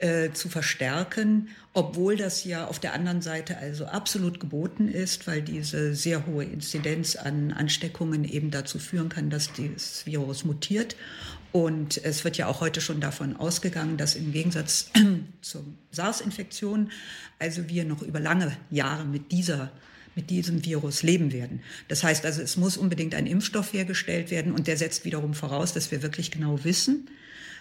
äh, 0.00 0.32
zu 0.32 0.48
verstärken, 0.48 1.50
obwohl 1.72 2.16
das 2.16 2.42
ja 2.42 2.66
auf 2.66 2.80
der 2.80 2.94
anderen 2.94 3.22
Seite 3.22 3.58
also 3.58 3.86
absolut 3.86 4.40
geboten 4.40 4.88
ist, 4.88 5.28
weil 5.28 5.40
diese 5.40 5.94
sehr 5.94 6.26
hohe 6.26 6.42
Inzidenz 6.42 7.14
an 7.14 7.52
Ansteckungen 7.52 8.24
eben 8.24 8.50
dazu 8.50 8.80
führen 8.80 9.08
kann, 9.08 9.30
dass 9.30 9.52
dieses 9.52 10.04
Virus 10.04 10.44
mutiert 10.44 10.96
und 11.54 12.04
es 12.04 12.24
wird 12.24 12.36
ja 12.36 12.48
auch 12.48 12.60
heute 12.60 12.80
schon 12.80 12.98
davon 12.98 13.36
ausgegangen, 13.36 13.96
dass 13.96 14.16
im 14.16 14.32
Gegensatz 14.32 14.90
zur 15.40 15.64
SARS-Infektion, 15.92 16.90
also 17.38 17.68
wir 17.68 17.84
noch 17.84 18.02
über 18.02 18.18
lange 18.18 18.56
Jahre 18.70 19.04
mit 19.04 19.30
dieser 19.30 19.70
mit 20.16 20.30
diesem 20.30 20.64
Virus 20.64 21.04
leben 21.04 21.32
werden. 21.32 21.60
Das 21.86 22.02
heißt 22.02 22.26
also, 22.26 22.42
es 22.42 22.56
muss 22.56 22.76
unbedingt 22.76 23.14
ein 23.14 23.26
Impfstoff 23.26 23.72
hergestellt 23.72 24.32
werden 24.32 24.52
und 24.52 24.66
der 24.66 24.76
setzt 24.76 25.04
wiederum 25.04 25.34
voraus, 25.34 25.72
dass 25.72 25.92
wir 25.92 26.02
wirklich 26.02 26.32
genau 26.32 26.64
wissen, 26.64 27.08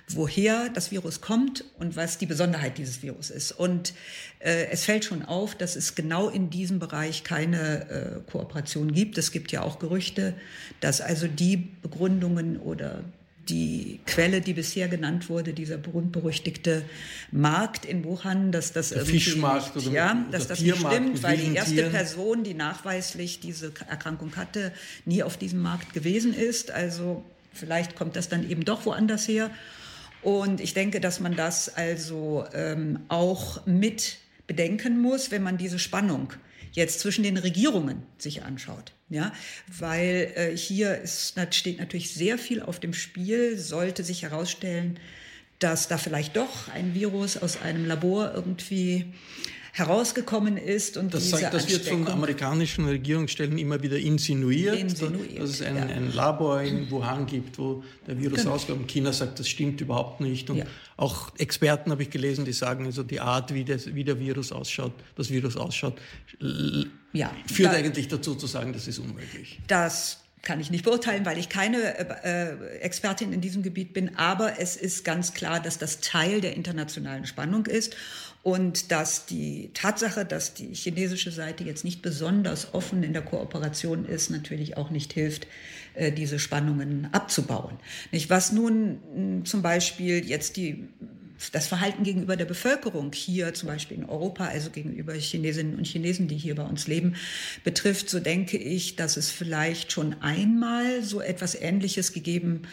woher 0.07 0.69
das 0.69 0.89
Virus 0.89 1.21
kommt 1.21 1.63
und 1.77 1.95
was 1.95 2.17
die 2.17 2.25
Besonderheit 2.25 2.79
dieses 2.79 3.03
Virus 3.03 3.29
ist. 3.29 3.51
Und 3.51 3.93
äh, 4.39 4.69
es 4.71 4.85
fällt 4.85 5.05
schon 5.05 5.23
auf, 5.23 5.53
dass 5.53 5.75
es 5.75 5.93
genau 5.93 6.29
in 6.29 6.49
diesem 6.49 6.79
Bereich 6.79 7.23
keine 7.23 7.89
äh, 7.89 8.31
Kooperation 8.31 8.91
gibt. 8.91 9.19
Es 9.19 9.31
gibt 9.31 9.51
ja 9.51 9.61
auch 9.61 9.77
Gerüchte, 9.77 10.33
dass 10.79 10.99
also 10.99 11.27
die 11.27 11.57
Begründungen 11.57 12.57
oder 12.57 13.03
die 13.49 13.99
Quelle, 14.05 14.41
die 14.41 14.53
bisher 14.53 14.87
genannt 14.87 15.29
wurde, 15.29 15.53
dieser 15.53 15.77
berühmt-berüchtigte 15.77 16.83
Markt 17.31 17.85
in 17.85 18.03
Wuhan, 18.03 18.51
dass 18.51 18.71
das 18.71 18.89
der 18.89 18.99
irgendwie 18.99 19.19
Fischmarkt 19.19 19.75
nicht, 19.75 19.87
oder, 19.87 19.95
ja, 19.95 20.25
dass 20.31 20.47
das 20.47 20.61
nicht 20.61 20.77
stimmt, 20.77 21.23
weil 21.23 21.37
die 21.37 21.55
erste 21.55 21.73
Tieren. 21.75 21.91
Person, 21.91 22.43
die 22.43 22.53
nachweislich 22.53 23.39
diese 23.39 23.73
Erkrankung 23.87 24.35
hatte, 24.35 24.71
nie 25.05 25.23
auf 25.23 25.37
diesem 25.37 25.61
Markt 25.61 25.93
gewesen 25.93 26.33
ist. 26.33 26.71
Also 26.71 27.23
vielleicht 27.51 27.95
kommt 27.95 28.15
das 28.15 28.29
dann 28.29 28.49
eben 28.49 28.63
doch 28.65 28.85
woanders 28.85 29.27
her. 29.27 29.51
Und 30.21 30.61
ich 30.61 30.73
denke, 30.73 31.01
dass 31.01 31.19
man 31.19 31.35
das 31.35 31.75
also 31.75 32.45
ähm, 32.53 32.99
auch 33.09 33.65
mit 33.65 34.19
bedenken 34.47 35.01
muss, 35.01 35.31
wenn 35.31 35.43
man 35.43 35.57
diese 35.57 35.79
Spannung 35.79 36.33
jetzt 36.73 36.99
zwischen 36.99 37.23
den 37.23 37.37
Regierungen 37.37 38.03
sich 38.17 38.43
anschaut. 38.43 38.91
Ja, 39.09 39.31
weil 39.79 40.31
äh, 40.35 40.57
hier 40.57 40.97
ist, 40.97 41.35
steht 41.51 41.79
natürlich 41.79 42.13
sehr 42.13 42.37
viel 42.37 42.61
auf 42.61 42.79
dem 42.79 42.93
Spiel, 42.93 43.57
sollte 43.57 44.03
sich 44.03 44.23
herausstellen, 44.23 44.99
dass 45.59 45.87
da 45.87 45.97
vielleicht 45.97 46.35
doch 46.35 46.67
ein 46.69 46.93
Virus 46.93 47.37
aus 47.37 47.61
einem 47.61 47.85
Labor 47.85 48.33
irgendwie 48.33 49.05
herausgekommen 49.75 50.55
ist 50.57 50.97
und 50.97 51.13
Das, 51.15 51.23
diese 51.23 51.37
sagt, 51.39 51.53
das 51.55 51.67
wird 51.67 51.81
von 51.85 52.01
Ansteckung- 52.01 52.13
amerikanischen 52.13 52.85
Regierungsstellen 52.87 53.57
immer 53.57 53.81
wieder 53.81 53.97
insinuiert, 53.97 54.77
Insinuiert, 54.77 55.39
dass 55.39 55.49
es 55.49 55.61
ein, 55.63 55.75
ja. 55.75 55.83
ein 55.87 56.13
Labor 56.13 56.61
in 56.61 56.89
Wuhan 56.91 57.25
gibt, 57.25 57.57
wo 57.57 57.83
der 58.05 58.19
Virus 58.19 58.41
Genau. 58.41 58.51
auskommt. 58.53 58.87
China 58.87 59.11
sagt, 59.11 59.39
das 59.39 59.47
stimmt 59.49 59.81
überhaupt 59.81 60.21
nicht. 60.21 60.47
Und 60.51 60.57
Ja. 60.57 60.65
auch 60.95 61.31
Experten 61.39 61.89
habe 61.89 62.03
ich 62.03 62.11
gelesen, 62.11 62.45
die 62.45 62.53
sagen, 62.53 62.85
also 62.85 63.01
die 63.01 63.19
Art, 63.19 63.51
wie, 63.53 63.65
das, 63.65 63.95
wie 63.95 64.03
der 64.03 64.19
Virus 64.19 64.51
ausschaut, 64.51 64.93
das 65.15 65.31
Virus 65.31 65.57
ausschaut, 65.57 65.95
Ja, 67.13 67.31
führt 67.51 67.73
da- 67.73 67.77
eigentlich 67.77 68.07
dazu 68.07 68.35
zu 68.35 68.45
sagen, 68.45 68.73
das 68.73 68.87
ist 68.87 68.99
unmöglich. 68.99 69.59
Das 69.67 70.19
kann 70.43 70.59
ich 70.59 70.69
nicht 70.71 70.83
beurteilen, 70.83 71.25
weil 71.25 71.37
ich 71.37 71.47
keine 71.49 71.77
äh, 71.97 72.51
äh, 72.51 72.77
Expertin 72.79 73.31
in 73.31 73.39
diesem 73.41 73.63
Gebiet 73.63 73.93
bin. 73.93 74.17
Aber 74.17 74.59
es 74.59 74.75
ist 74.75 75.03
ganz 75.05 75.33
klar, 75.33 75.59
dass 75.61 75.77
das 75.77 75.99
Teil 76.01 76.41
der 76.41 76.55
internationalen 76.55 77.25
Spannung 77.25 77.65
ist 77.65 77.95
und 78.43 78.91
dass 78.91 79.25
die 79.25 79.71
Tatsache, 79.73 80.25
dass 80.25 80.53
die 80.53 80.73
chinesische 80.73 81.31
Seite 81.31 81.63
jetzt 81.63 81.85
nicht 81.85 82.01
besonders 82.01 82.73
offen 82.73 83.01
in 83.01 83.13
der 83.13 83.21
Kooperation 83.21 84.05
ist, 84.05 84.29
natürlich 84.29 84.75
auch 84.75 84.89
nicht 84.89 85.13
hilft, 85.13 85.47
äh, 85.93 86.11
diese 86.11 86.39
Spannungen 86.39 87.07
abzubauen. 87.13 87.77
Was 88.27 88.51
nun 88.51 89.37
mh, 89.39 89.45
zum 89.45 89.61
Beispiel 89.61 90.25
jetzt 90.25 90.57
die 90.57 90.89
das 91.51 91.67
Verhalten 91.67 92.03
gegenüber 92.03 92.35
der 92.35 92.45
Bevölkerung 92.45 93.11
hier, 93.13 93.53
zum 93.53 93.67
Beispiel 93.67 93.97
in 93.97 94.05
Europa, 94.05 94.45
also 94.45 94.69
gegenüber 94.69 95.13
Chinesinnen 95.13 95.75
und 95.75 95.85
Chinesen, 95.85 96.27
die 96.27 96.37
hier 96.37 96.55
bei 96.55 96.63
uns 96.63 96.87
leben, 96.87 97.15
betrifft, 97.63 98.09
so 98.09 98.19
denke 98.19 98.57
ich, 98.57 98.95
dass 98.95 99.17
es 99.17 99.29
vielleicht 99.29 99.91
schon 99.91 100.21
einmal 100.21 101.03
so 101.03 101.21
etwas 101.21 101.55
Ähnliches 101.55 102.13
gegeben 102.13 102.63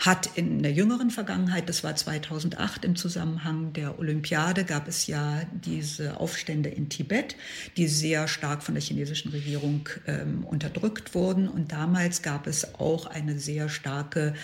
hat 0.00 0.30
in 0.36 0.62
der 0.62 0.72
jüngeren 0.72 1.10
Vergangenheit. 1.10 1.68
Das 1.68 1.84
war 1.84 1.96
2008 1.96 2.84
im 2.84 2.96
Zusammenhang 2.96 3.72
der 3.72 3.98
Olympiade, 3.98 4.64
gab 4.64 4.88
es 4.88 5.06
ja 5.06 5.42
diese 5.64 6.18
Aufstände 6.18 6.68
in 6.68 6.88
Tibet, 6.88 7.36
die 7.76 7.88
sehr 7.88 8.28
stark 8.28 8.62
von 8.62 8.74
der 8.74 8.82
chinesischen 8.82 9.30
Regierung 9.30 9.88
ähm, 10.06 10.44
unterdrückt 10.44 11.14
wurden. 11.14 11.48
Und 11.48 11.72
damals 11.72 12.22
gab 12.22 12.46
es 12.46 12.74
auch 12.74 13.06
eine 13.06 13.38
sehr 13.38 13.68
starke 13.68 14.34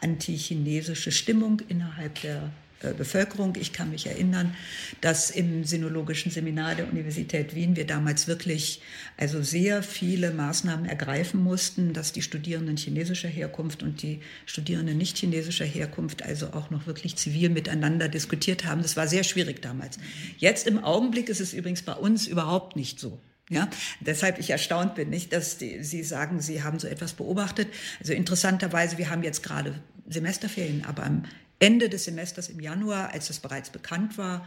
antichinesische 0.00 1.10
Stimmung 1.10 1.60
innerhalb 1.68 2.20
der 2.20 2.50
Bevölkerung. 2.80 3.56
Ich 3.60 3.72
kann 3.72 3.90
mich 3.90 4.06
erinnern, 4.06 4.54
dass 5.00 5.30
im 5.30 5.64
Sinologischen 5.64 6.30
Seminar 6.30 6.74
der 6.74 6.88
Universität 6.88 7.54
Wien 7.54 7.76
wir 7.76 7.86
damals 7.86 8.28
wirklich 8.28 8.80
also 9.16 9.42
sehr 9.42 9.82
viele 9.82 10.30
Maßnahmen 10.30 10.86
ergreifen 10.86 11.42
mussten, 11.42 11.92
dass 11.92 12.12
die 12.12 12.22
Studierenden 12.22 12.76
chinesischer 12.76 13.28
Herkunft 13.28 13.82
und 13.82 14.02
die 14.02 14.20
Studierenden 14.46 14.96
nicht 14.96 15.18
chinesischer 15.18 15.64
Herkunft 15.64 16.22
also 16.22 16.52
auch 16.52 16.70
noch 16.70 16.86
wirklich 16.86 17.16
zivil 17.16 17.48
miteinander 17.48 18.08
diskutiert 18.08 18.64
haben. 18.64 18.82
Das 18.82 18.96
war 18.96 19.08
sehr 19.08 19.24
schwierig 19.24 19.60
damals. 19.60 19.98
Jetzt 20.38 20.66
im 20.66 20.82
Augenblick 20.82 21.28
ist 21.28 21.40
es 21.40 21.52
übrigens 21.52 21.82
bei 21.82 21.94
uns 21.94 22.26
überhaupt 22.26 22.76
nicht 22.76 23.00
so. 23.00 23.20
Ja, 23.50 23.70
deshalb 24.00 24.38
ich 24.38 24.50
erstaunt 24.50 24.94
bin, 24.94 25.08
nicht, 25.08 25.32
dass 25.32 25.56
die, 25.56 25.82
Sie 25.82 26.02
sagen, 26.02 26.42
Sie 26.42 26.62
haben 26.62 26.78
so 26.78 26.86
etwas 26.86 27.14
beobachtet. 27.14 27.68
Also 27.98 28.12
interessanterweise, 28.12 28.98
wir 28.98 29.08
haben 29.08 29.22
jetzt 29.22 29.42
gerade 29.42 29.74
Semesterferien, 30.06 30.84
aber 30.84 31.04
am 31.04 31.24
Ende 31.58 31.88
des 31.88 32.04
Semesters 32.04 32.48
im 32.48 32.60
Januar, 32.60 33.12
als 33.12 33.28
das 33.28 33.40
bereits 33.40 33.70
bekannt 33.70 34.18
war, 34.18 34.46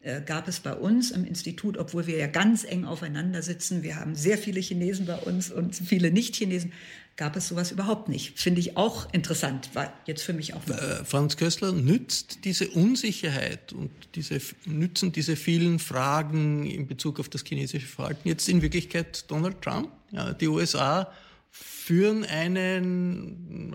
äh, 0.00 0.20
gab 0.20 0.46
es 0.46 0.60
bei 0.60 0.74
uns 0.74 1.10
im 1.10 1.24
Institut, 1.24 1.76
obwohl 1.76 2.06
wir 2.06 2.16
ja 2.16 2.28
ganz 2.28 2.64
eng 2.64 2.84
aufeinander 2.84 3.42
sitzen, 3.42 3.82
wir 3.82 3.96
haben 3.96 4.14
sehr 4.14 4.38
viele 4.38 4.60
Chinesen 4.60 5.06
bei 5.06 5.16
uns 5.16 5.50
und 5.50 5.74
viele 5.74 6.12
Nicht-Chinesen, 6.12 6.72
gab 7.16 7.34
es 7.34 7.48
sowas 7.48 7.72
überhaupt 7.72 8.08
nicht. 8.08 8.38
Finde 8.38 8.60
ich 8.60 8.76
auch 8.76 9.12
interessant, 9.12 9.70
war 9.74 9.92
jetzt 10.06 10.22
für 10.22 10.32
mich 10.32 10.54
auch. 10.54 10.64
Äh, 10.68 11.04
Franz 11.04 11.36
Köstler 11.36 11.72
nützt 11.72 12.44
diese 12.44 12.68
Unsicherheit 12.68 13.72
und 13.72 13.90
diese, 14.14 14.40
nützen 14.66 15.10
diese 15.10 15.34
vielen 15.34 15.80
Fragen 15.80 16.64
in 16.64 16.86
Bezug 16.86 17.18
auf 17.18 17.28
das 17.28 17.42
chinesische 17.44 17.88
Verhalten 17.88 18.28
jetzt 18.28 18.48
in 18.48 18.62
Wirklichkeit 18.62 19.28
Donald 19.28 19.60
Trump. 19.62 19.90
Ja, 20.12 20.32
die 20.32 20.46
USA 20.46 21.12
führen 21.60 22.24
eine 22.24 22.76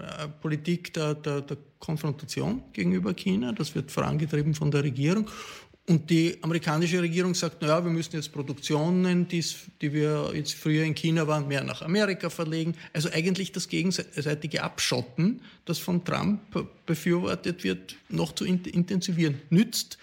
äh, 0.01 0.27
Politik 0.41 0.93
der, 0.93 1.15
der, 1.15 1.41
der 1.41 1.57
Konfrontation 1.79 2.63
gegenüber 2.73 3.13
China. 3.13 3.51
Das 3.51 3.75
wird 3.75 3.91
vorangetrieben 3.91 4.53
von 4.53 4.71
der 4.71 4.83
Regierung. 4.83 5.29
Und 5.85 6.09
die 6.09 6.37
amerikanische 6.41 7.01
Regierung 7.01 7.35
sagt, 7.35 7.61
naja, 7.61 7.83
wir 7.83 7.91
müssen 7.91 8.15
jetzt 8.15 8.31
Produktionen, 8.31 9.27
die 9.27 9.43
wir 9.93 10.31
jetzt 10.33 10.53
früher 10.53 10.85
in 10.85 10.95
China 10.95 11.27
waren, 11.27 11.45
mehr 11.45 11.61
nach 11.61 11.81
Amerika 11.81 12.29
verlegen. 12.29 12.73
Also 12.93 13.09
eigentlich 13.11 13.51
das 13.51 13.67
gegenseitige 13.67 14.63
Abschotten, 14.63 15.41
das 15.65 15.79
von 15.79 16.05
Trump 16.05 16.39
befürwortet 16.85 17.65
wird, 17.65 17.97
noch 18.07 18.33
zu 18.33 18.45
in- 18.45 18.63
intensivieren. 18.63 19.41
Nützt 19.49 19.97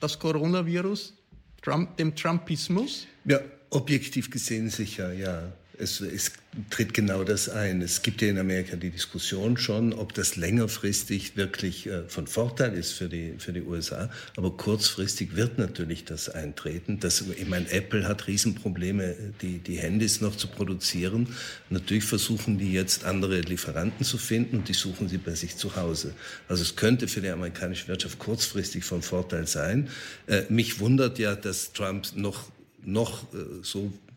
das 0.00 0.18
Coronavirus 0.18 1.14
Trump, 1.62 1.96
dem 1.96 2.14
Trumpismus? 2.14 3.06
Ja, 3.24 3.40
objektiv 3.70 4.30
gesehen 4.30 4.68
sicher, 4.68 5.14
ja. 5.14 5.50
Es, 5.80 6.00
es 6.00 6.32
tritt 6.68 6.94
genau 6.94 7.24
das 7.24 7.48
ein. 7.48 7.80
Es 7.80 8.02
gibt 8.02 8.20
ja 8.22 8.28
in 8.28 8.38
Amerika 8.38 8.76
die 8.76 8.90
Diskussion 8.90 9.56
schon, 9.56 9.92
ob 9.92 10.12
das 10.14 10.36
längerfristig 10.36 11.36
wirklich 11.36 11.86
äh, 11.86 12.08
von 12.08 12.26
Vorteil 12.26 12.74
ist 12.74 12.92
für 12.92 13.08
die, 13.08 13.34
für 13.38 13.52
die 13.52 13.62
USA. 13.62 14.10
Aber 14.36 14.50
kurzfristig 14.50 15.36
wird 15.36 15.58
natürlich 15.58 16.04
das 16.04 16.28
eintreten. 16.28 17.00
Das, 17.00 17.22
ich 17.22 17.48
meine, 17.48 17.70
Apple 17.70 18.06
hat 18.06 18.26
Riesenprobleme, 18.26 19.14
die, 19.40 19.58
die 19.58 19.76
Handys 19.76 20.20
noch 20.20 20.36
zu 20.36 20.48
produzieren. 20.48 21.28
Natürlich 21.70 22.04
versuchen 22.04 22.58
die 22.58 22.72
jetzt 22.72 23.04
andere 23.04 23.40
Lieferanten 23.40 24.04
zu 24.04 24.18
finden 24.18 24.58
und 24.58 24.68
die 24.68 24.74
suchen 24.74 25.08
sie 25.08 25.18
bei 25.18 25.34
sich 25.34 25.56
zu 25.56 25.76
Hause. 25.76 26.14
Also 26.48 26.62
es 26.62 26.76
könnte 26.76 27.08
für 27.08 27.20
die 27.20 27.30
amerikanische 27.30 27.88
Wirtschaft 27.88 28.18
kurzfristig 28.18 28.84
von 28.84 29.02
Vorteil 29.02 29.46
sein. 29.46 29.88
Äh, 30.26 30.42
mich 30.48 30.80
wundert 30.80 31.18
ja, 31.18 31.36
dass 31.36 31.72
Trump 31.72 32.08
noch, 32.16 32.50
noch 32.84 33.22
äh, 33.32 33.62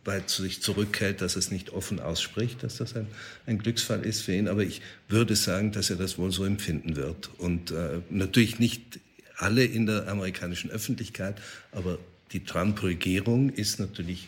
so 0.06 0.12
weit 0.12 0.30
sich 0.30 0.62
zurückhält, 0.62 1.22
dass 1.22 1.36
es 1.36 1.52
nicht 1.52 1.72
offen 1.72 2.00
ausspricht, 2.00 2.64
dass 2.64 2.78
das 2.78 2.96
ein, 2.96 3.08
ein 3.46 3.60
Glücksfall 3.60 4.06
ist 4.06 4.22
für 4.22 4.34
ihn. 4.34 4.48
Aber 4.48 4.64
ich 4.64 4.82
würde 5.08 5.36
sagen, 5.36 5.72
dass 5.72 5.90
er 5.90 5.96
das 5.96 6.18
wohl 6.18 6.32
so 6.32 6.46
empfinden 6.46 6.96
wird. 6.96 7.30
Und 7.38 7.72
äh, 7.72 8.02
natürlich 8.10 8.60
nicht 8.60 9.00
alle 9.38 9.64
in 9.66 9.86
der 9.86 10.08
amerikanischen 10.08 10.70
Öffentlichkeit, 10.70 11.42
aber 11.72 12.00
die 12.32 12.44
Trump-Regierung 12.44 13.50
ist 13.50 13.80
natürlich 13.80 14.28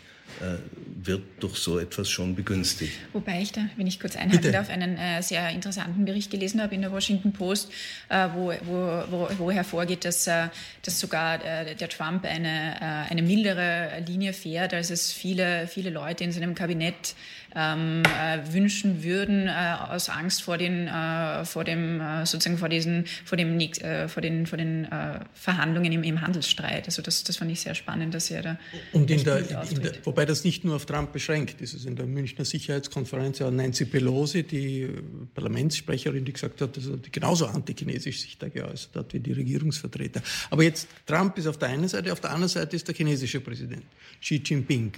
wird 1.06 1.24
durch 1.40 1.56
so 1.58 1.80
etwas 1.80 2.10
schon 2.10 2.36
begünstigt. 2.36 2.94
Wobei 3.14 3.42
ich 3.42 3.52
da, 3.52 3.62
wenn 3.78 3.88
ich 3.88 4.00
kurz 4.00 4.16
einhaken 4.16 4.42
Bitte. 4.42 4.52
darf, 4.52 4.70
einen 4.70 4.98
äh, 4.98 5.22
sehr 5.22 5.50
interessanten 5.50 6.04
Bericht 6.06 6.32
gelesen 6.32 6.62
habe 6.62 6.76
in 6.76 6.82
der 6.82 6.92
Washington 6.92 7.32
Post, 7.32 7.72
äh, 8.10 8.28
wo, 8.34 8.52
wo, 8.64 9.04
wo, 9.10 9.30
wo, 9.38 9.52
hervorgeht, 9.52 10.04
dass, 10.04 10.28
äh, 10.28 10.48
dass 10.82 11.00
sogar 11.00 11.44
äh, 11.44 11.76
der 11.76 11.90
Trump 11.90 12.26
eine, 12.26 12.76
äh, 12.76 13.12
eine 13.12 13.22
mildere 13.22 14.04
Linie 14.06 14.34
fährt, 14.34 14.74
als 14.74 14.90
es 14.90 15.14
viele, 15.14 15.68
viele 15.68 15.90
Leute 15.90 16.24
in 16.24 16.32
seinem 16.32 16.56
Kabinett 16.56 17.16
ähm, 17.56 18.04
äh, 18.04 18.54
wünschen 18.54 19.04
würden, 19.04 19.48
äh, 19.48 19.76
aus 19.90 20.10
Angst 20.10 20.44
vor 20.44 20.58
den, 20.58 20.88
äh, 20.88 21.46
vor 21.46 21.64
dem, 21.64 22.02
äh, 22.02 22.26
sozusagen 22.26 22.58
vor 22.58 22.70
diesen, 22.70 23.06
vor 23.24 23.38
dem, 23.38 23.60
äh, 23.60 24.08
vor 24.08 24.22
den, 24.22 24.46
vor 24.46 24.58
den 24.58 24.86
äh, 24.86 25.20
Verhandlungen 25.34 25.92
im, 25.92 26.04
im, 26.04 26.22
Handelsstreit. 26.22 26.86
Also 26.86 27.02
das, 27.02 27.24
das 27.24 27.38
fand 27.38 27.52
ich 27.52 27.62
sehr 27.62 27.76
spannend, 27.76 28.14
dass 28.14 28.30
er 28.30 28.42
da. 28.42 28.58
Und 28.92 29.10
in 29.10 29.24
der, 29.24 29.40
in 29.70 29.82
der, 29.82 29.94
wobei 30.04 30.26
das 30.26 30.44
nicht 30.44 30.66
nur 30.66 30.76
auf 30.76 30.86
Trump 30.86 31.14
beschränkt 31.14 31.62
ist. 31.62 31.74
Also 31.74 31.88
in 31.88 31.96
der 31.96 32.06
Münchner 32.06 32.44
Sicherheitskonferenz 32.44 33.40
ja 33.40 33.50
Nancy 33.50 33.86
Pelosi, 33.86 34.44
die 34.44 34.90
Parlamentssprecherin, 35.34 36.26
die 36.26 36.34
gesagt 36.34 36.60
hat, 36.62 36.76
dass 36.76 36.88
er 36.88 36.98
genauso 37.12 37.46
antichinesisch 37.46 38.22
sich 38.22 38.38
da 38.38 38.50
geäußert 38.50 38.96
hat 38.96 39.14
wie 39.14 39.20
die 39.20 39.32
Regierungsvertreter. 39.32 40.22
Aber 40.50 40.64
jetzt 40.64 40.88
Trump 41.06 41.38
ist 41.38 41.48
auf 41.48 41.58
der 41.58 41.70
einen 41.70 41.88
Seite, 41.88 42.12
auf 42.12 42.20
der 42.20 42.32
anderen 42.32 42.50
Seite 42.50 42.76
ist 42.76 42.88
der 42.88 42.96
chinesische 42.96 43.40
Präsident 43.40 43.84
Xi 44.22 44.42
Jinping. 44.44 44.92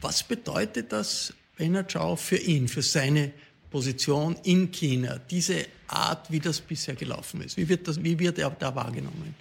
Was 0.00 0.22
bedeutet 0.22 0.92
das 0.92 1.34
Bernhard 1.60 1.92
Chao 1.92 2.16
für 2.16 2.38
ihn, 2.38 2.68
für 2.68 2.80
seine 2.80 3.32
Position 3.70 4.34
in 4.44 4.70
China, 4.72 5.18
diese 5.18 5.66
Art, 5.88 6.32
wie 6.32 6.40
das 6.40 6.62
bisher 6.62 6.94
gelaufen 6.94 7.42
ist? 7.42 7.58
Wie 7.58 7.68
wird, 7.68 7.86
das, 7.86 8.02
wie 8.02 8.18
wird 8.18 8.38
er 8.38 8.48
da 8.48 8.74
wahrgenommen? 8.74 9.34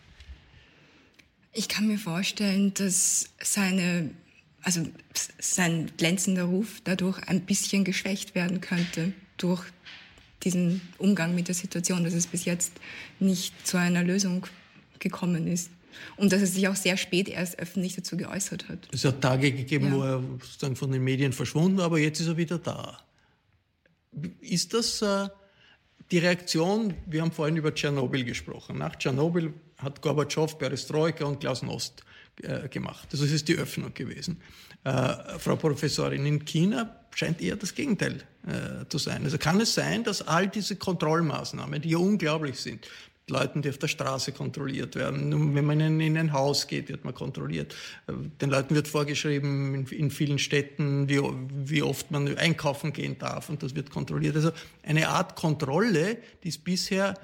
Ich 1.54 1.70
kann 1.70 1.88
mir 1.88 1.98
vorstellen, 1.98 2.74
dass 2.74 3.30
seine, 3.42 4.10
also 4.62 4.86
sein 5.40 5.92
glänzender 5.96 6.44
Ruf 6.44 6.82
dadurch 6.84 7.20
ein 7.20 7.46
bisschen 7.46 7.86
geschwächt 7.86 8.36
werden 8.36 8.60
könnte 8.60 9.14
durch 9.38 9.64
diesen 10.44 10.82
Umgang 10.98 11.34
mit 11.36 11.48
der 11.48 11.56
Situation, 11.56 12.04
dass 12.04 12.14
es 12.14 12.28
bis 12.28 12.44
jetzt 12.44 12.74
nicht 13.22 13.66
zu 13.66 13.78
einer 13.78 14.04
Lösung 14.04 14.46
gekommen 15.00 15.48
ist. 15.48 15.70
Und 16.18 16.32
dass 16.32 16.42
er 16.42 16.48
sich 16.48 16.68
auch 16.68 16.76
sehr 16.76 16.98
spät 16.98 17.30
erst 17.30 17.60
öffentlich 17.60 17.96
dazu 17.96 18.18
geäußert 18.18 18.70
hat. 18.70 18.88
Es 18.92 19.06
hat 19.06 19.22
Tage 19.22 19.52
gegeben, 19.52 19.88
ja. 19.88 19.94
wo 19.94 20.04
er 20.04 20.24
sozusagen 20.42 20.76
von 20.76 20.92
den 20.92 21.04
Medien 21.04 21.34
verschwunden 21.34 21.78
war, 21.78 21.86
aber 21.86 22.00
jetzt 22.00 22.20
ist 22.20 22.28
er 22.28 22.38
wieder 22.38 22.58
da. 22.58 23.00
Ist 24.42 24.74
das 24.74 25.02
äh, 25.02 25.28
die 26.12 26.18
Reaktion, 26.18 26.96
wir 27.06 27.22
haben 27.22 27.32
vorhin 27.32 27.58
über 27.58 27.74
Tschernobyl 27.74 28.24
gesprochen. 28.24 28.78
Nach 28.78 28.96
Tschernobyl 28.96 29.54
hat 29.78 30.02
Gorbatschow, 30.02 30.58
Perestroika 30.58 31.26
und 31.26 31.40
Glasnost 31.40 32.04
äh, 32.42 32.68
gemacht. 32.70 33.08
Also 33.12 33.26
es 33.26 33.32
ist 33.32 33.48
die 33.48 33.56
Öffnung 33.56 33.94
gewesen. 33.94 34.42
Äh, 34.84 35.40
Frau 35.40 35.56
Professorin, 35.56 36.26
in 36.26 36.46
China 36.46 36.96
scheint 37.14 37.42
eher 37.42 37.58
das 37.58 37.76
Gegenteil 37.76 38.24
äh, 38.48 38.88
zu 38.88 38.98
sein. 38.98 39.24
Also 39.24 39.38
kann 39.38 39.60
es 39.60 39.74
sein, 39.74 40.04
dass 40.04 40.28
all 40.28 40.48
diese 40.48 40.76
Kontrollmaßnahmen, 40.76 41.82
die 41.82 41.90
ja 41.90 41.98
unglaublich 41.98 42.60
sind, 42.60 42.88
Leuten, 43.30 43.62
die 43.62 43.70
auf 43.70 43.78
der 43.78 43.88
Straße 43.88 44.32
kontrolliert 44.32 44.96
werden. 44.96 45.56
Wenn 45.56 45.66
man 45.66 45.80
in, 45.80 46.18
ein 46.18 46.34
Haus 46.34 46.68
geht, 46.68 46.90
wird 46.90 47.06
man 47.06 47.14
kontrolliert. 47.14 47.76
Den 48.08 48.50
Leuten 48.50 48.76
wird 48.76 48.88
vorgeschrieben 48.88 49.76
in, 49.76 49.86
in 49.88 50.12
vielen 50.12 50.40
Städten, 50.40 51.08
wie, 51.10 51.22
wie, 51.54 51.82
oft 51.82 52.12
man 52.12 52.38
einkaufen 52.38 52.94
gehen 52.94 53.18
darf 53.18 53.50
und 53.50 53.64
das 53.64 53.76
wird 53.76 53.90
kontrolliert. 53.90 54.36
Also 54.36 54.52
eine 54.84 55.10
Art 55.10 55.36
Kontrolle, 55.36 56.18
die 56.44 56.50
es 56.50 56.58
bisher 56.58 57.16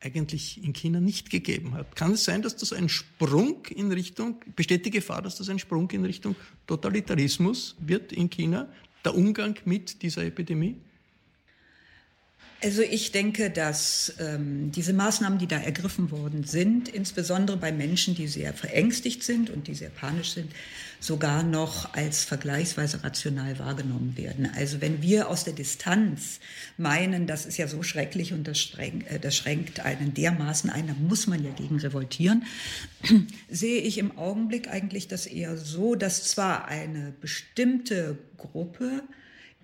eigentlich 0.00 0.62
in 0.62 0.72
China 0.74 1.00
nicht 1.00 1.30
gegeben 1.30 1.74
hat. 1.74 1.96
Kann 1.96 2.12
es 2.12 2.24
sein, 2.24 2.42
dass 2.42 2.56
das 2.56 2.72
ein 2.72 2.88
Sprung 2.88 3.64
in 3.74 3.90
Richtung, 3.90 4.36
besteht 4.54 4.84
die 4.84 4.90
Gefahr, 4.90 5.22
dass 5.22 5.36
das 5.36 5.48
ein 5.48 5.58
Sprung 5.58 5.90
in 5.90 6.04
Richtung 6.04 6.36
Totalitarismus 6.66 7.74
wird 7.78 8.12
in 8.12 8.28
China, 8.28 8.68
der 9.04 9.14
Umgang 9.14 9.56
mit 9.64 10.02
dieser 10.02 10.24
Epidemie? 10.24 10.76
Also 12.64 12.80
ich 12.80 13.12
denke, 13.12 13.50
dass 13.50 14.14
ähm, 14.18 14.72
diese 14.72 14.94
Maßnahmen, 14.94 15.38
die 15.38 15.46
da 15.46 15.58
ergriffen 15.58 16.10
worden 16.10 16.44
sind, 16.44 16.88
insbesondere 16.88 17.58
bei 17.58 17.72
Menschen, 17.72 18.14
die 18.14 18.26
sehr 18.26 18.54
verängstigt 18.54 19.22
sind 19.22 19.50
und 19.50 19.66
die 19.66 19.74
sehr 19.74 19.90
panisch 19.90 20.30
sind, 20.30 20.50
sogar 20.98 21.42
noch 21.42 21.92
als 21.92 22.24
vergleichsweise 22.24 23.04
rational 23.04 23.58
wahrgenommen 23.58 24.16
werden. 24.16 24.50
Also 24.56 24.80
wenn 24.80 25.02
wir 25.02 25.28
aus 25.28 25.44
der 25.44 25.52
Distanz 25.52 26.40
meinen, 26.78 27.26
das 27.26 27.44
ist 27.44 27.58
ja 27.58 27.68
so 27.68 27.82
schrecklich 27.82 28.32
und 28.32 28.48
das, 28.48 28.58
streng, 28.58 29.02
äh, 29.02 29.20
das 29.20 29.36
schränkt 29.36 29.80
einen 29.80 30.14
dermaßen 30.14 30.70
ein, 30.70 30.86
da 30.86 30.94
muss 30.94 31.26
man 31.26 31.44
ja 31.44 31.50
gegen 31.50 31.78
revoltieren, 31.78 32.44
sehe 33.50 33.82
ich 33.82 33.98
im 33.98 34.16
Augenblick 34.16 34.70
eigentlich 34.70 35.06
das 35.06 35.26
eher 35.26 35.58
so, 35.58 35.96
dass 35.96 36.24
zwar 36.24 36.66
eine 36.66 37.12
bestimmte 37.20 38.16
Gruppe, 38.38 39.02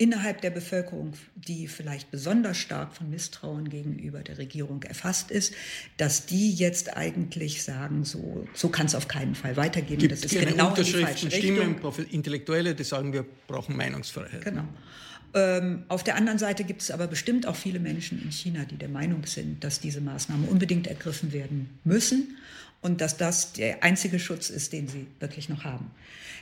innerhalb 0.00 0.40
der 0.40 0.48
Bevölkerung, 0.48 1.12
die 1.36 1.68
vielleicht 1.68 2.10
besonders 2.10 2.56
stark 2.56 2.94
von 2.94 3.10
Misstrauen 3.10 3.68
gegenüber 3.68 4.20
der 4.20 4.38
Regierung 4.38 4.82
erfasst 4.82 5.30
ist, 5.30 5.52
dass 5.98 6.24
die 6.24 6.54
jetzt 6.54 6.96
eigentlich 6.96 7.62
sagen, 7.62 8.04
so, 8.04 8.48
so 8.54 8.70
kann 8.70 8.86
es 8.86 8.94
auf 8.94 9.08
keinen 9.08 9.34
Fall 9.34 9.58
weitergehen. 9.58 9.98
Gibt 9.98 10.12
das 10.12 10.24
ist 10.24 10.30
genau 10.30 10.68
Unterschriften, 10.68 11.30
Stimmen, 11.30 11.76
Intellektuelle, 12.10 12.74
die 12.74 12.82
sagen, 12.82 13.12
wir 13.12 13.26
brauchen 13.46 13.76
Meinungsfreiheit. 13.76 14.42
Genau. 14.42 14.64
Ähm, 15.34 15.84
auf 15.88 16.02
der 16.02 16.16
anderen 16.16 16.38
Seite 16.38 16.64
gibt 16.64 16.80
es 16.80 16.90
aber 16.90 17.06
bestimmt 17.06 17.46
auch 17.46 17.54
viele 17.54 17.78
Menschen 17.78 18.22
in 18.22 18.32
China, 18.32 18.64
die 18.64 18.76
der 18.76 18.88
Meinung 18.88 19.26
sind, 19.26 19.62
dass 19.62 19.80
diese 19.80 20.00
Maßnahmen 20.00 20.48
unbedingt 20.48 20.86
ergriffen 20.86 21.34
werden 21.34 21.68
müssen 21.84 22.38
und 22.82 23.00
dass 23.00 23.16
das 23.16 23.52
der 23.52 23.82
einzige 23.82 24.18
Schutz 24.18 24.50
ist, 24.50 24.72
den 24.72 24.88
sie 24.88 25.06
wirklich 25.18 25.48
noch 25.48 25.64
haben. 25.64 25.90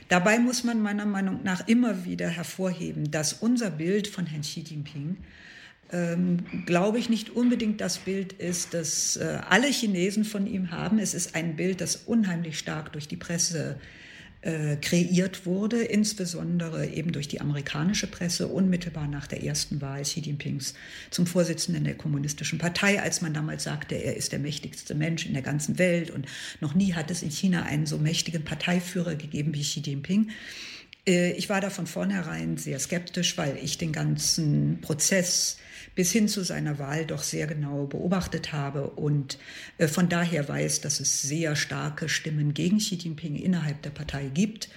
Dabei 0.07 0.39
muss 0.39 0.63
man 0.63 0.81
meiner 0.81 1.05
Meinung 1.05 1.41
nach 1.43 1.67
immer 1.67 2.05
wieder 2.05 2.27
hervorheben, 2.27 3.11
dass 3.11 3.33
unser 3.33 3.69
Bild 3.69 4.07
von 4.07 4.25
Herrn 4.25 4.41
Xi 4.41 4.61
Jinping, 4.61 5.17
ähm, 5.91 6.45
glaube 6.65 6.97
ich, 6.97 7.09
nicht 7.09 7.29
unbedingt 7.31 7.81
das 7.81 7.99
Bild 7.99 8.33
ist, 8.33 8.73
das 8.73 9.17
äh, 9.17 9.39
alle 9.49 9.67
Chinesen 9.67 10.23
von 10.23 10.47
ihm 10.47 10.71
haben. 10.71 10.99
Es 10.99 11.13
ist 11.13 11.35
ein 11.35 11.55
Bild, 11.55 11.81
das 11.81 11.95
unheimlich 11.95 12.57
stark 12.57 12.93
durch 12.93 13.07
die 13.07 13.17
Presse 13.17 13.79
äh, 14.41 14.77
kreiert 14.77 15.45
wurde, 15.45 15.83
insbesondere 15.83 16.87
eben 16.87 17.11
durch 17.11 17.27
die 17.27 17.41
amerikanische 17.41 18.07
Presse, 18.07 18.47
unmittelbar 18.47 19.07
nach 19.07 19.27
der 19.27 19.43
ersten 19.43 19.81
Wahl 19.81 20.03
Xi 20.03 20.21
Jinpings 20.21 20.75
zum 21.09 21.27
Vorsitzenden 21.27 21.83
der 21.83 21.95
Kommunistischen 21.95 22.57
Partei, 22.57 23.01
als 23.01 23.21
man 23.21 23.33
damals 23.33 23.65
sagte, 23.65 23.95
er 23.95 24.15
ist 24.15 24.31
der 24.31 24.39
mächtigste 24.39 24.95
Mensch 24.95 25.25
in 25.25 25.33
der 25.33 25.41
ganzen 25.41 25.77
Welt 25.77 26.09
und 26.09 26.25
noch 26.61 26.73
nie 26.73 26.93
hat 26.93 27.11
es 27.11 27.21
in 27.21 27.31
China 27.31 27.63
einen 27.63 27.85
so 27.85 27.97
mächtigen 27.97 28.45
Parteiführer 28.45 29.15
gegeben 29.15 29.53
wie 29.53 29.61
Xi 29.61 29.81
Jinping. 29.81 30.29
Äh, 31.07 31.31
ich 31.33 31.49
war 31.49 31.61
da 31.61 31.69
von 31.69 31.87
vornherein 31.87 32.57
sehr 32.57 32.79
skeptisch, 32.79 33.37
weil 33.37 33.57
ich 33.61 33.77
den 33.77 33.91
ganzen 33.91 34.79
Prozess 34.81 35.57
bis 35.95 36.11
hin 36.11 36.27
zu 36.27 36.43
seiner 36.43 36.79
Wahl 36.79 37.05
doch 37.05 37.23
sehr 37.23 37.47
genau 37.47 37.85
beobachtet 37.85 38.53
habe 38.53 38.89
und 38.91 39.37
äh, 39.77 39.87
von 39.87 40.07
daher 40.07 40.47
weiß, 40.47 40.81
dass 40.81 40.99
es 40.99 41.21
sehr 41.21 41.55
starke 41.55 42.09
Stimmen 42.09 42.53
gegen 42.53 42.77
Xi 42.77 42.95
Jinping 42.95 43.35
innerhalb 43.35 43.81
der 43.81 43.89
Partei 43.89 44.29
gibt 44.33 44.69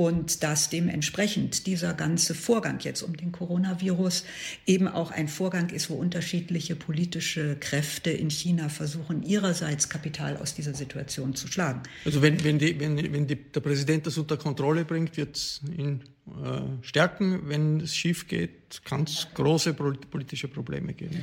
und 0.00 0.42
dass 0.42 0.70
dementsprechend 0.70 1.66
dieser 1.66 1.92
ganze 1.92 2.34
Vorgang 2.34 2.78
jetzt 2.80 3.02
um 3.02 3.18
den 3.18 3.32
Coronavirus 3.32 4.24
eben 4.64 4.88
auch 4.88 5.10
ein 5.10 5.28
Vorgang 5.28 5.68
ist, 5.68 5.90
wo 5.90 5.94
unterschiedliche 5.94 6.74
politische 6.74 7.56
Kräfte 7.60 8.10
in 8.10 8.30
China 8.30 8.70
versuchen, 8.70 9.22
ihrerseits 9.22 9.90
Kapital 9.90 10.38
aus 10.38 10.54
dieser 10.54 10.72
Situation 10.72 11.34
zu 11.34 11.48
schlagen. 11.48 11.82
Also 12.06 12.22
wenn, 12.22 12.42
wenn, 12.44 12.58
die, 12.58 12.80
wenn, 12.80 12.96
wenn 13.12 13.26
die, 13.26 13.36
der 13.36 13.60
Präsident 13.60 14.06
das 14.06 14.16
unter 14.16 14.38
Kontrolle 14.38 14.86
bringt, 14.86 15.18
wird 15.18 15.36
es 15.36 15.60
ihn 15.76 16.00
äh, 16.28 16.62
stärken. 16.80 17.42
Wenn 17.50 17.80
es 17.80 17.94
schief 17.94 18.26
geht, 18.26 18.80
kann 18.86 19.02
es 19.02 19.26
große 19.34 19.74
politische 19.74 20.48
Probleme 20.48 20.94
geben. 20.94 21.22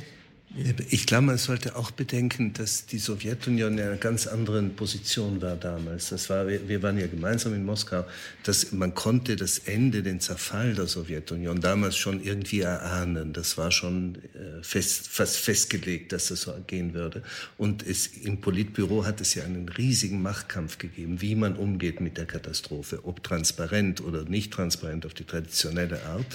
Ich 0.88 1.06
glaube, 1.06 1.26
man 1.26 1.36
sollte 1.36 1.76
auch 1.76 1.90
bedenken, 1.90 2.54
dass 2.54 2.86
die 2.86 2.98
Sowjetunion 2.98 3.74
in 3.74 3.84
einer 3.84 3.96
ganz 3.96 4.26
anderen 4.26 4.74
Position 4.74 5.42
war 5.42 5.56
damals. 5.56 6.08
Das 6.08 6.30
war, 6.30 6.48
wir 6.48 6.82
waren 6.82 6.98
ja 6.98 7.06
gemeinsam 7.06 7.52
in 7.52 7.66
Moskau, 7.66 8.04
dass 8.44 8.72
man 8.72 8.94
konnte 8.94 9.36
das 9.36 9.58
Ende, 9.58 10.02
den 10.02 10.20
Zerfall 10.20 10.74
der 10.74 10.86
Sowjetunion 10.86 11.60
damals 11.60 11.98
schon 11.98 12.22
irgendwie 12.24 12.60
erahnen. 12.60 13.34
Das 13.34 13.58
war 13.58 13.70
schon 13.70 14.16
äh, 14.16 14.62
fest, 14.62 15.08
fast 15.08 15.36
festgelegt, 15.36 16.12
dass 16.12 16.28
das 16.28 16.40
so 16.42 16.54
gehen 16.66 16.94
würde. 16.94 17.22
Und 17.58 17.86
es, 17.86 18.06
im 18.06 18.40
Politbüro 18.40 19.04
hat 19.04 19.20
es 19.20 19.34
ja 19.34 19.44
einen 19.44 19.68
riesigen 19.68 20.22
Machtkampf 20.22 20.78
gegeben, 20.78 21.20
wie 21.20 21.34
man 21.34 21.56
umgeht 21.56 22.00
mit 22.00 22.16
der 22.16 22.26
Katastrophe, 22.26 23.04
ob 23.04 23.22
transparent 23.22 24.00
oder 24.00 24.24
nicht 24.24 24.54
transparent 24.54 25.04
auf 25.04 25.12
die 25.12 25.24
traditionelle 25.24 26.02
Art. 26.04 26.26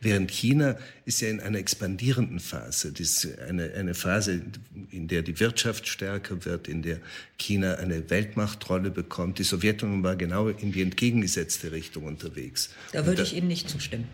Während 0.00 0.30
China 0.30 0.76
ist 1.04 1.20
ja 1.20 1.28
in 1.28 1.40
einer 1.40 1.58
expandierenden 1.58 2.40
Phase. 2.40 2.92
Das, 2.92 3.28
eine 3.46 3.57
eine, 3.58 3.74
eine 3.74 3.94
Phase, 3.94 4.42
in 4.90 5.08
der 5.08 5.22
die 5.22 5.38
Wirtschaft 5.40 5.88
stärker 5.88 6.44
wird, 6.44 6.68
in 6.68 6.82
der 6.82 6.98
China 7.38 7.74
eine 7.74 8.08
Weltmachtrolle 8.10 8.90
bekommt. 8.90 9.38
Die 9.38 9.44
Sowjetunion 9.44 10.02
war 10.02 10.16
genau 10.16 10.48
in 10.48 10.72
die 10.72 10.82
entgegengesetzte 10.82 11.72
Richtung 11.72 12.04
unterwegs. 12.04 12.70
Da 12.92 13.06
würde 13.06 13.22
ich 13.22 13.34
Ihnen 13.34 13.48
nicht 13.48 13.68
zustimmen. 13.68 14.08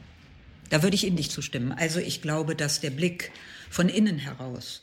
Da 0.70 0.82
würde 0.82 0.94
ich 0.94 1.04
Ihnen 1.04 1.16
nicht 1.16 1.32
zustimmen. 1.32 1.72
Also 1.72 2.00
ich 2.00 2.22
glaube, 2.22 2.54
dass 2.56 2.80
der 2.80 2.90
Blick 2.90 3.30
von 3.70 3.88
innen 3.88 4.18
heraus 4.18 4.82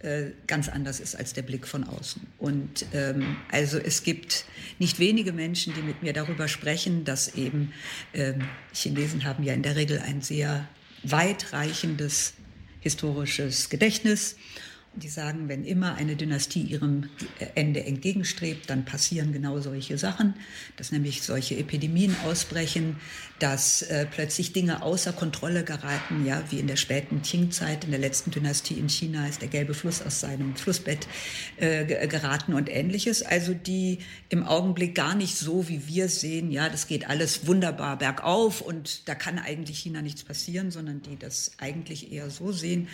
äh, 0.00 0.30
ganz 0.46 0.68
anders 0.68 0.98
ist 0.98 1.14
als 1.14 1.34
der 1.34 1.42
Blick 1.42 1.66
von 1.66 1.84
außen. 1.84 2.22
Und 2.38 2.86
ähm, 2.94 3.36
also 3.50 3.78
es 3.78 4.02
gibt 4.02 4.46
nicht 4.78 4.98
wenige 4.98 5.32
Menschen, 5.32 5.74
die 5.74 5.82
mit 5.82 6.02
mir 6.02 6.12
darüber 6.14 6.48
sprechen, 6.48 7.04
dass 7.04 7.34
eben 7.34 7.72
ähm, 8.14 8.42
Chinesen 8.72 9.24
haben 9.24 9.44
ja 9.44 9.52
in 9.52 9.62
der 9.62 9.76
Regel 9.76 9.98
ein 9.98 10.22
sehr 10.22 10.66
weitreichendes 11.02 12.34
historisches 12.80 13.68
Gedächtnis. 13.68 14.36
Die 14.96 15.08
sagen, 15.08 15.48
wenn 15.48 15.64
immer 15.64 15.94
eine 15.94 16.16
Dynastie 16.16 16.62
ihrem 16.62 17.08
Ende 17.54 17.84
entgegenstrebt, 17.84 18.68
dann 18.68 18.84
passieren 18.84 19.32
genau 19.32 19.60
solche 19.60 19.96
Sachen, 19.98 20.34
dass 20.76 20.90
nämlich 20.90 21.22
solche 21.22 21.56
Epidemien 21.56 22.16
ausbrechen, 22.24 22.96
dass 23.40 23.82
äh, 23.82 24.06
plötzlich 24.08 24.52
Dinge 24.52 24.82
außer 24.82 25.12
Kontrolle 25.12 25.64
geraten, 25.64 26.24
ja, 26.26 26.42
wie 26.50 26.58
in 26.60 26.66
der 26.66 26.76
späten 26.76 27.22
Qing-Zeit, 27.22 27.84
in 27.84 27.90
der 27.90 27.98
letzten 27.98 28.30
Dynastie 28.30 28.74
in 28.74 28.88
China 28.88 29.26
ist 29.26 29.40
der 29.40 29.48
gelbe 29.48 29.74
Fluss 29.74 30.02
aus 30.02 30.20
seinem 30.20 30.54
Flussbett 30.56 31.08
äh, 31.56 32.06
geraten 32.06 32.54
und 32.54 32.68
ähnliches. 32.68 33.22
Also 33.22 33.54
die 33.54 33.98
im 34.28 34.44
Augenblick 34.44 34.94
gar 34.94 35.14
nicht 35.14 35.36
so, 35.36 35.68
wie 35.68 35.88
wir 35.88 36.08
sehen, 36.08 36.50
ja, 36.50 36.68
das 36.68 36.86
geht 36.86 37.08
alles 37.08 37.46
wunderbar 37.46 37.98
bergauf 37.98 38.60
und 38.60 39.08
da 39.08 39.14
kann 39.14 39.38
eigentlich 39.38 39.78
China 39.78 40.02
nichts 40.02 40.22
passieren, 40.22 40.70
sondern 40.70 41.00
die 41.02 41.18
das 41.18 41.52
eigentlich 41.58 42.12
eher 42.12 42.30
so 42.30 42.52
sehen, 42.52 42.88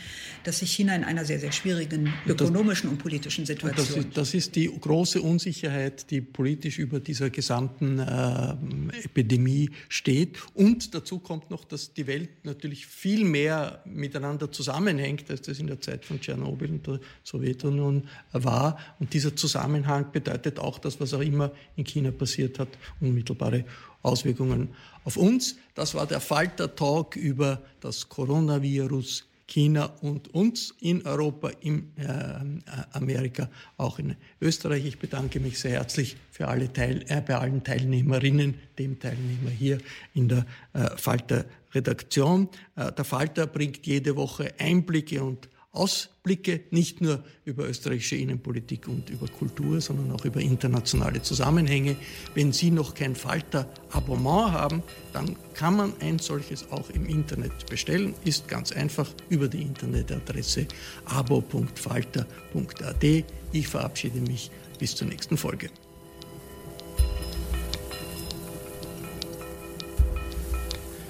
dass 0.45 0.61
sich 0.61 0.71
China 0.71 0.95
in 0.95 1.05
einer 1.05 1.25
sehr, 1.25 1.41
sehr 1.41 1.53
schwierigen 1.53 2.13
ökonomischen 2.27 2.89
und 2.89 2.99
politischen 2.99 3.47
Situation. 3.47 3.87
Das 3.87 3.97
ist, 3.97 4.17
das 4.17 4.35
ist 4.35 4.57
die 4.57 4.67
große 4.67 5.21
Unsicherheit, 5.21 6.11
die 6.11 6.21
politisch 6.21 6.79
über 6.79 7.01
dieser 7.01 7.31
gesamten 7.31 7.99
äh, 7.99 9.05
Epidemie 9.05 9.71
steht. 9.89 10.36
Und 10.55 10.95
dazu 10.95 11.19
kommt 11.19 11.51
noch, 11.51 11.65
dass 11.65 11.93
die 11.93 12.07
Welt 12.07 12.45
natürlich 12.45 12.87
viel 12.87 13.25
mehr 13.25 13.83
miteinander 13.85 14.51
zusammenhängt, 14.51 15.31
als 15.31 15.43
das 15.43 15.59
in 15.59 15.67
der 15.67 15.81
Zeit 15.81 16.05
von 16.05 16.21
Tschernobyl 16.21 16.71
und 16.71 16.87
der 16.87 17.01
Sowjetunion 17.23 18.09
war. 18.33 18.79
Und 18.99 19.13
dieser 19.13 19.35
Zusammenhang 19.35 20.13
bedeutet 20.13 20.59
auch 20.59 20.79
das, 20.79 21.01
was 21.01 21.15
auch 21.15 21.21
immer 21.21 21.53
in 21.77 21.85
China 21.85 22.11
passiert 22.11 22.59
hat, 22.59 22.69
unmittelbare 23.01 23.65
Auswirkungen 24.03 24.69
auf 25.05 25.17
uns. 25.17 25.57
Das 25.75 25.95
war 25.95 26.07
der 26.07 26.21
Falter-Talk 26.21 27.17
über 27.17 27.63
das 27.81 28.09
Coronavirus 28.09 29.27
China 29.47 29.87
und 30.01 30.35
uns 30.35 30.75
in 30.81 31.07
Europa, 31.07 31.51
in 31.61 31.93
äh, 31.97 32.63
Amerika, 32.93 33.49
auch 33.77 33.99
in 33.99 34.17
Österreich. 34.41 34.85
Ich 34.85 34.99
bedanke 34.99 35.41
mich 35.41 35.59
sehr 35.59 35.73
herzlich 35.73 36.17
für 36.31 36.49
alle 36.49 36.73
Teil, 36.73 37.05
äh, 37.09 37.21
bei 37.21 37.37
allen 37.37 37.63
Teilnehmerinnen, 37.63 38.55
dem 38.79 38.99
Teilnehmer 38.99 39.51
hier 39.51 39.79
in 40.15 40.29
der 40.29 40.47
äh, 40.73 40.97
Falter-Redaktion. 40.97 42.49
Äh, 42.75 42.93
der 42.93 43.05
Falter 43.05 43.47
bringt 43.47 43.87
jede 43.87 44.17
Woche 44.17 44.53
Einblicke 44.59 45.23
und 45.23 45.49
Ausblicke, 45.77 46.63
nicht 46.71 47.01
nur 47.01 47.23
über 47.45 47.69
österreichische 47.69 48.17
Innenpolitik 48.17 48.89
und 48.89 49.11
über 49.11 49.29
Kultur, 49.29 49.81
sondern 49.81 50.13
auch 50.13 50.25
über 50.25 50.41
internationale 50.41 51.23
Zusammenhänge. 51.23 51.97
Wenn 52.35 52.53
Sie 52.53 52.71
noch 52.71 52.95
kein 52.95 53.15
Falter-Abonnement 53.15 54.53
haben, 54.53 54.83
dann 55.13 55.37
kann 55.55 55.77
man 55.77 55.93
ein 56.01 56.19
solches 56.19 56.71
auch 56.71 56.91
im 56.91 57.07
Internet 57.07 57.67
bestellen. 57.69 58.15
Ist 58.25 58.49
ganz 58.49 58.73
einfach 58.73 59.09
über 59.29 59.49
die 59.49 59.63
Internetadresse 59.63 60.67
abo.falter.at. 61.05 63.05
Ich 63.53 63.69
verabschiede 63.69 64.21
mich 64.21 64.51
bis 64.79 64.95
zur 64.95 65.09
nächsten 65.09 65.37
Folge. 65.37 65.71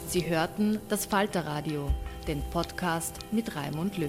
Sie 0.08 0.26
hörten 0.26 0.78
das 0.88 1.04
Falterradio, 1.04 1.92
den 2.26 2.42
Podcast 2.50 3.16
mit 3.32 3.54
Raimund 3.54 3.98
Löw. 3.98 4.08